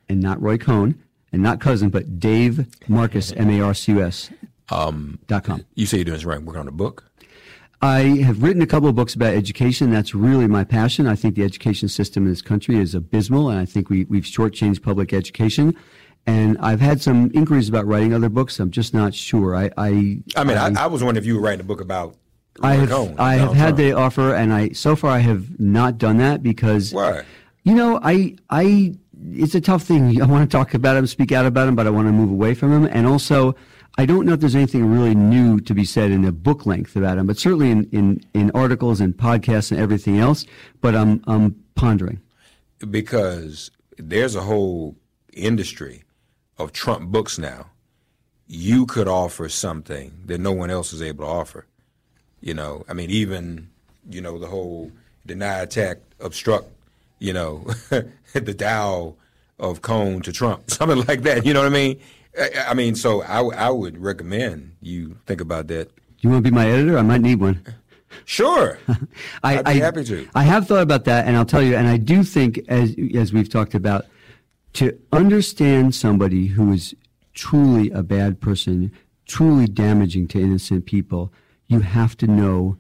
and 0.10 0.22
not 0.22 0.41
Roy 0.41 0.58
Cohn 0.58 1.02
and 1.32 1.41
not 1.41 1.60
cousin, 1.60 1.89
but 1.89 2.20
Dave 2.20 2.67
Marcus, 2.88 3.32
M 3.38 3.50
A 3.50 3.62
R 3.62 3.74
C 3.74 3.93
U 3.93 4.02
S. 4.02 4.30
Um, 4.70 5.20
dot 5.28 5.46
com. 5.46 5.65
You 5.76 5.86
say 5.86 5.98
you're 5.98 6.06
doing 6.06 6.17
this 6.17 6.26
right, 6.26 6.41
working 6.41 6.60
on 6.60 6.67
a 6.67 6.74
book? 6.74 7.06
I 7.82 8.00
have 8.24 8.41
written 8.41 8.62
a 8.62 8.67
couple 8.67 8.89
of 8.89 8.96
books 8.96 9.13
about 9.13 9.36
education. 9.36 9.91
That's 9.91 10.15
really 10.15 10.48
my 10.48 10.63
passion. 10.63 11.06
I 11.06 11.15
think 11.15 11.36
the 11.36 11.43
education 11.43 11.88
system 11.89 12.24
in 12.24 12.30
this 12.30 12.41
country 12.41 12.78
is 12.78 12.96
abysmal, 12.96 13.50
and 13.50 13.60
I 13.60 13.65
think 13.65 13.89
we, 13.89 14.06
we've 14.06 14.24
shortchanged 14.24 14.82
public 14.82 15.13
education. 15.13 15.76
And 16.26 16.58
I've 16.60 16.82
had 16.82 17.02
some 17.02 17.32
inquiries 17.34 17.70
about 17.70 17.86
writing 17.86 18.13
other 18.13 18.30
books. 18.30 18.60
I'm 18.60 18.72
just 18.72 18.93
not 18.93 19.13
sure. 19.13 19.56
I 19.56 19.70
I, 19.78 20.22
I 20.36 20.43
mean, 20.43 20.58
I, 20.58 20.74
I, 20.76 20.88
was 20.88 21.04
wondering 21.04 21.22
if 21.22 21.28
you 21.28 21.36
were 21.36 21.41
writing 21.41 21.62
a 21.62 21.63
book 21.63 21.80
about. 21.80 22.15
I 22.62 22.74
have 22.74 23.20
I 23.20 23.36
have 23.36 23.54
had 23.54 23.78
the 23.78 23.93
offer, 23.93 24.34
and 24.34 24.52
I 24.52 24.70
so 24.70 24.96
far 24.96 25.12
I 25.12 25.20
have 25.20 25.60
not 25.60 25.98
done 25.98 26.17
that 26.17 26.41
because. 26.41 26.93
Why? 26.93 27.24
You 27.63 27.76
know, 27.76 28.00
I 28.02 28.36
I 28.50 28.96
it's 29.33 29.55
a 29.55 29.61
tough 29.61 29.83
thing. 29.83 30.21
I 30.21 30.25
want 30.25 30.49
to 30.49 30.57
talk 30.57 30.73
about 30.73 30.97
him, 30.97 31.07
speak 31.07 31.31
out 31.31 31.45
about 31.45 31.67
him, 31.67 31.75
but 31.75 31.87
I 31.87 31.89
want 31.89 32.07
to 32.07 32.11
move 32.11 32.31
away 32.31 32.53
from 32.53 32.71
him. 32.71 32.85
And 32.91 33.05
also, 33.05 33.55
I 33.97 34.05
don't 34.05 34.25
know 34.25 34.33
if 34.33 34.39
there's 34.39 34.55
anything 34.55 34.85
really 34.85 35.15
new 35.15 35.59
to 35.61 35.73
be 35.73 35.85
said 35.85 36.11
in 36.11 36.23
a 36.25 36.31
book 36.31 36.65
length 36.65 36.95
about 36.95 37.17
him, 37.17 37.27
but 37.27 37.37
certainly 37.37 37.71
in, 37.71 37.83
in, 37.91 38.23
in 38.33 38.51
articles 38.51 39.01
and 39.01 39.15
podcasts 39.15 39.71
and 39.71 39.79
everything 39.79 40.19
else. 40.19 40.45
But 40.81 40.95
I'm, 40.95 41.23
I'm 41.27 41.55
pondering. 41.75 42.21
Because 42.89 43.71
there's 43.97 44.35
a 44.35 44.41
whole 44.41 44.95
industry 45.33 46.03
of 46.57 46.71
Trump 46.71 47.09
books 47.09 47.37
now. 47.37 47.67
You 48.47 48.85
could 48.85 49.07
offer 49.07 49.49
something 49.49 50.13
that 50.25 50.39
no 50.39 50.53
one 50.53 50.69
else 50.69 50.93
is 50.93 51.01
able 51.01 51.25
to 51.25 51.31
offer. 51.31 51.65
You 52.39 52.53
know, 52.53 52.85
I 52.87 52.93
mean, 52.93 53.09
even, 53.09 53.69
you 54.09 54.21
know, 54.21 54.37
the 54.37 54.47
whole 54.47 54.91
deny 55.25 55.59
attack, 55.59 55.97
obstruct 56.19 56.71
you 57.19 57.34
know, 57.34 57.65
the 58.34 58.53
Tao 58.53 59.15
of 59.60 59.82
Cohn 59.82 60.21
to 60.21 60.32
Trump, 60.32 60.69
something 60.71 61.06
like 61.06 61.23
that. 61.23 61.45
You 61.45 61.53
know 61.53 61.62
what 61.62 61.67
I 61.67 61.75
mean? 61.75 61.99
I, 62.39 62.49
I 62.69 62.73
mean, 62.73 62.95
so 62.95 63.23
I, 63.23 63.41
I 63.41 63.69
would 63.69 63.97
recommend 63.97 64.75
you 64.82 65.17
think 65.25 65.41
about 65.41 65.67
that. 65.67 65.91
You 66.19 66.30
want 66.30 66.43
to 66.43 66.51
be 66.51 66.56
my 66.56 66.69
editor? 66.69 66.97
I 66.97 67.01
might 67.01 67.21
need 67.21 67.39
one. 67.39 67.63
Sure, 68.25 68.80
I, 69.43 69.60
I'd 69.60 69.65
be 69.65 69.71
I, 69.71 69.73
happy 69.75 70.03
to. 70.06 70.27
I 70.34 70.43
have 70.43 70.67
thought 70.67 70.82
about 70.82 71.06
that, 71.06 71.27
and 71.27 71.36
I'll 71.36 71.45
tell 71.45 71.62
you. 71.62 71.75
And 71.75 71.88
I 71.88 71.97
do 71.97 72.23
think, 72.23 72.60
as 72.67 72.95
as 73.15 73.34
we've 73.34 73.49
talked 73.49 73.75
about, 73.75 74.06
to 74.73 74.97
understand 75.12 75.93
somebody 75.93 76.47
who 76.47 76.71
is 76.71 76.95
truly 77.34 77.91
a 77.91 78.01
bad 78.01 78.41
person, 78.41 78.91
truly 79.25 79.67
damaging 79.67 80.27
to 80.30 80.39
innocent 80.39 80.86
people, 80.86 81.32
you 81.67 81.82
have 81.82 82.17
to 82.17 82.27
know 82.27 82.77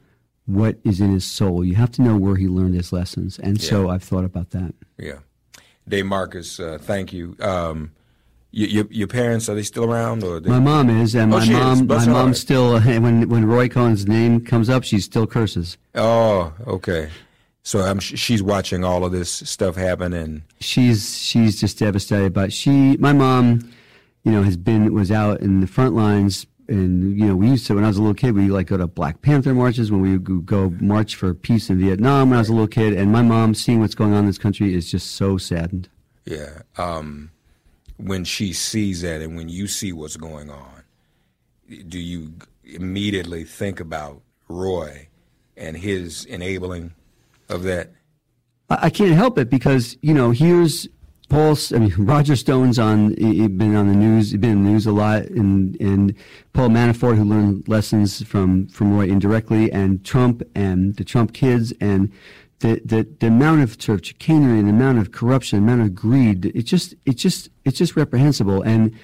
what 0.47 0.77
is 0.83 0.99
in 0.99 1.11
his 1.11 1.25
soul. 1.25 1.63
You 1.63 1.75
have 1.75 1.91
to 1.91 2.01
know 2.01 2.17
where 2.17 2.35
he 2.37 2.47
learned 2.47 2.73
his 2.73 2.91
lessons. 2.91 3.37
And 3.37 3.61
yeah. 3.61 3.69
so 3.69 3.89
I've 3.89 4.03
thought 4.03 4.25
about 4.25 4.49
that. 4.51 4.73
Yeah. 4.97 5.19
Dave 5.87 6.05
Marcus, 6.05 6.59
uh, 6.59 6.79
thank 6.81 7.13
you. 7.13 7.35
Um, 7.39 7.91
your, 8.51 8.85
your 8.89 9.07
parents 9.07 9.49
are 9.49 9.55
they 9.55 9.63
still 9.63 9.83
around? 9.83 10.23
Or 10.23 10.39
my 10.41 10.59
mom 10.59 10.89
is, 10.89 11.15
and 11.15 11.33
oh, 11.33 11.37
my 11.37 11.49
mom 11.49 11.85
my 11.85 12.05
mom 12.07 12.33
still 12.33 12.79
when 12.81 13.29
when 13.29 13.45
Roy 13.45 13.67
Cohn's 13.69 14.07
name 14.07 14.43
comes 14.43 14.69
up, 14.69 14.83
she 14.83 14.99
still 14.99 15.27
curses. 15.27 15.77
Oh, 15.93 16.53
okay. 16.65 17.09
So 17.61 17.81
I'm 17.81 17.99
she's 17.99 18.41
watching 18.41 18.83
all 18.83 19.05
of 19.05 19.11
this 19.11 19.29
stuff 19.29 19.75
happen, 19.75 20.13
and 20.13 20.41
she's 20.59 21.17
she's 21.17 21.59
just 21.59 21.77
devastated. 21.77 22.33
But 22.33 22.51
she, 22.53 22.97
my 22.97 23.13
mom, 23.13 23.69
you 24.23 24.31
know, 24.31 24.43
has 24.43 24.57
been 24.57 24.93
was 24.93 25.11
out 25.11 25.41
in 25.41 25.59
the 25.59 25.67
front 25.67 25.93
lines 25.93 26.47
and 26.67 27.17
you 27.17 27.25
know, 27.25 27.35
we 27.35 27.49
used 27.49 27.67
to 27.67 27.75
when 27.75 27.83
I 27.83 27.87
was 27.87 27.97
a 27.97 28.01
little 28.01 28.13
kid, 28.13 28.35
we 28.35 28.47
like 28.49 28.67
go 28.67 28.77
to 28.77 28.87
Black 28.87 29.21
Panther 29.21 29.53
marches 29.53 29.91
when 29.91 30.01
we 30.01 30.17
would 30.17 30.45
go 30.45 30.69
march 30.79 31.15
for 31.15 31.33
peace 31.33 31.69
in 31.69 31.79
Vietnam 31.79 32.29
when 32.29 32.37
I 32.37 32.41
was 32.41 32.49
a 32.49 32.53
little 32.53 32.67
kid. 32.67 32.93
And 32.93 33.11
my 33.11 33.21
mom 33.21 33.53
seeing 33.53 33.79
what's 33.79 33.95
going 33.95 34.13
on 34.13 34.19
in 34.19 34.25
this 34.25 34.37
country 34.37 34.73
is 34.73 34.89
just 34.89 35.15
so 35.15 35.37
saddened. 35.37 35.89
Yeah, 36.25 36.61
um, 36.77 37.31
when 37.97 38.25
she 38.25 38.51
sees 38.51 39.01
that, 39.01 39.21
and 39.21 39.35
when 39.37 39.49
you 39.49 39.67
see 39.67 39.93
what's 39.93 40.17
going 40.17 40.49
on, 40.49 40.83
do 41.87 41.99
you 41.99 42.33
immediately 42.63 43.43
think 43.43 43.79
about 43.79 44.21
Roy 44.49 45.07
and 45.55 45.77
his 45.77 46.25
enabling 46.25 46.93
of 47.49 47.63
that? 47.63 47.91
I 48.69 48.89
can't 48.89 49.13
help 49.13 49.37
it 49.37 49.49
because 49.49 49.97
you 50.01 50.13
know 50.13 50.31
here's 50.31 50.87
Paul, 51.29 51.57
I 51.73 51.79
mean, 51.79 51.93
Roger 51.97 52.37
Stone's 52.37 52.79
on, 52.79 53.13
he 53.17 53.47
been 53.47 53.75
on 53.75 53.87
the 53.87 53.95
news, 53.95 54.31
he 54.31 54.37
been 54.37 54.51
in 54.51 54.63
the 54.63 54.69
news 54.69 54.85
a 54.85 54.93
lot, 54.93 55.23
and, 55.23 55.75
and 55.81 56.15
Paul 56.53 56.69
Manafort, 56.69 57.17
who 57.17 57.25
learned 57.25 57.67
lessons 57.67 58.23
from, 58.23 58.67
from 58.67 58.95
Roy 58.95 59.07
indirectly, 59.07 59.69
and 59.71 60.05
Trump 60.05 60.41
and 60.55 60.95
the 60.95 61.03
Trump 61.03 61.33
kids, 61.33 61.73
and 61.81 62.13
the, 62.59 62.81
the, 62.83 63.05
the 63.19 63.27
amount 63.27 63.61
of 63.61 63.81
sort 63.81 63.99
of 63.99 64.05
chicanery 64.05 64.57
and 64.57 64.67
the 64.67 64.73
amount 64.73 64.99
of 64.99 65.11
corruption, 65.11 65.59
the 65.59 65.71
amount 65.71 65.87
of 65.87 65.93
greed, 65.93 66.45
it 66.45 66.63
just, 66.63 66.95
it 67.05 67.17
just, 67.17 67.49
it's 67.65 67.77
just 67.77 67.97
reprehensible. 67.97 68.61
And 68.61 68.97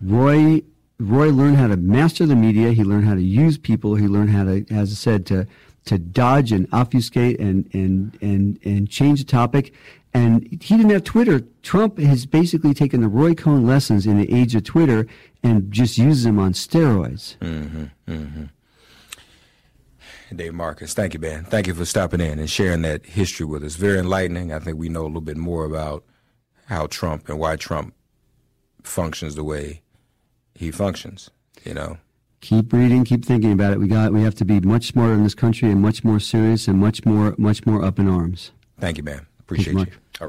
Roy, 0.00 0.62
Roy 1.00 1.30
learned 1.30 1.56
how 1.56 1.66
to 1.66 1.76
master 1.76 2.26
the 2.26 2.36
media. 2.36 2.72
He 2.72 2.84
learned 2.84 3.06
how 3.06 3.14
to 3.14 3.22
use 3.22 3.58
people. 3.58 3.96
He 3.96 4.06
learned 4.06 4.30
how 4.30 4.44
to, 4.44 4.64
as 4.70 4.92
I 4.92 4.94
said, 4.94 5.26
to, 5.26 5.46
to 5.86 5.98
dodge 5.98 6.52
and 6.52 6.68
obfuscate 6.72 7.38
and, 7.38 7.68
and, 7.74 8.16
and, 8.22 8.58
and 8.64 8.88
change 8.88 9.18
the 9.18 9.26
topic. 9.26 9.74
And 10.16 10.48
he 10.50 10.76
didn't 10.78 10.88
have 10.88 11.04
Twitter. 11.04 11.42
Trump 11.62 11.98
has 11.98 12.24
basically 12.24 12.72
taken 12.72 13.02
the 13.02 13.08
Roy 13.08 13.34
Cohn 13.34 13.66
lessons 13.66 14.06
in 14.06 14.18
the 14.18 14.32
age 14.32 14.54
of 14.54 14.64
Twitter 14.64 15.06
and 15.42 15.70
just 15.70 15.98
uses 15.98 16.24
them 16.24 16.38
on 16.38 16.54
steroids. 16.54 17.36
Mm-hmm, 17.38 17.84
mm-hmm. 18.10 18.44
Dave 20.34 20.54
Marcus, 20.54 20.94
thank 20.94 21.12
you, 21.12 21.20
man. 21.20 21.44
Thank 21.44 21.66
you 21.66 21.74
for 21.74 21.84
stopping 21.84 22.22
in 22.22 22.38
and 22.38 22.48
sharing 22.48 22.80
that 22.82 23.04
history 23.04 23.44
with 23.44 23.62
us. 23.62 23.76
Very 23.76 23.98
enlightening. 23.98 24.54
I 24.54 24.58
think 24.58 24.78
we 24.78 24.88
know 24.88 25.02
a 25.02 25.06
little 25.06 25.20
bit 25.20 25.36
more 25.36 25.66
about 25.66 26.02
how 26.64 26.86
Trump 26.86 27.28
and 27.28 27.38
why 27.38 27.56
Trump 27.56 27.94
functions 28.82 29.34
the 29.34 29.44
way 29.44 29.82
he 30.54 30.70
functions. 30.70 31.28
You 31.62 31.74
know. 31.74 31.98
Keep 32.40 32.72
reading, 32.72 33.04
keep 33.04 33.22
thinking 33.22 33.52
about 33.52 33.74
it. 33.74 33.80
We 33.80 33.86
got 33.86 34.14
we 34.14 34.22
have 34.22 34.34
to 34.36 34.46
be 34.46 34.60
much 34.60 34.86
smarter 34.86 35.12
in 35.12 35.24
this 35.24 35.34
country 35.34 35.70
and 35.70 35.82
much 35.82 36.04
more 36.04 36.20
serious 36.20 36.68
and 36.68 36.78
much 36.78 37.04
more 37.04 37.34
much 37.36 37.66
more 37.66 37.84
up 37.84 37.98
in 37.98 38.08
arms. 38.08 38.52
Thank 38.80 38.96
you, 38.96 39.04
man. 39.04 39.26
Appreciate 39.46 39.76
you. 40.20 40.28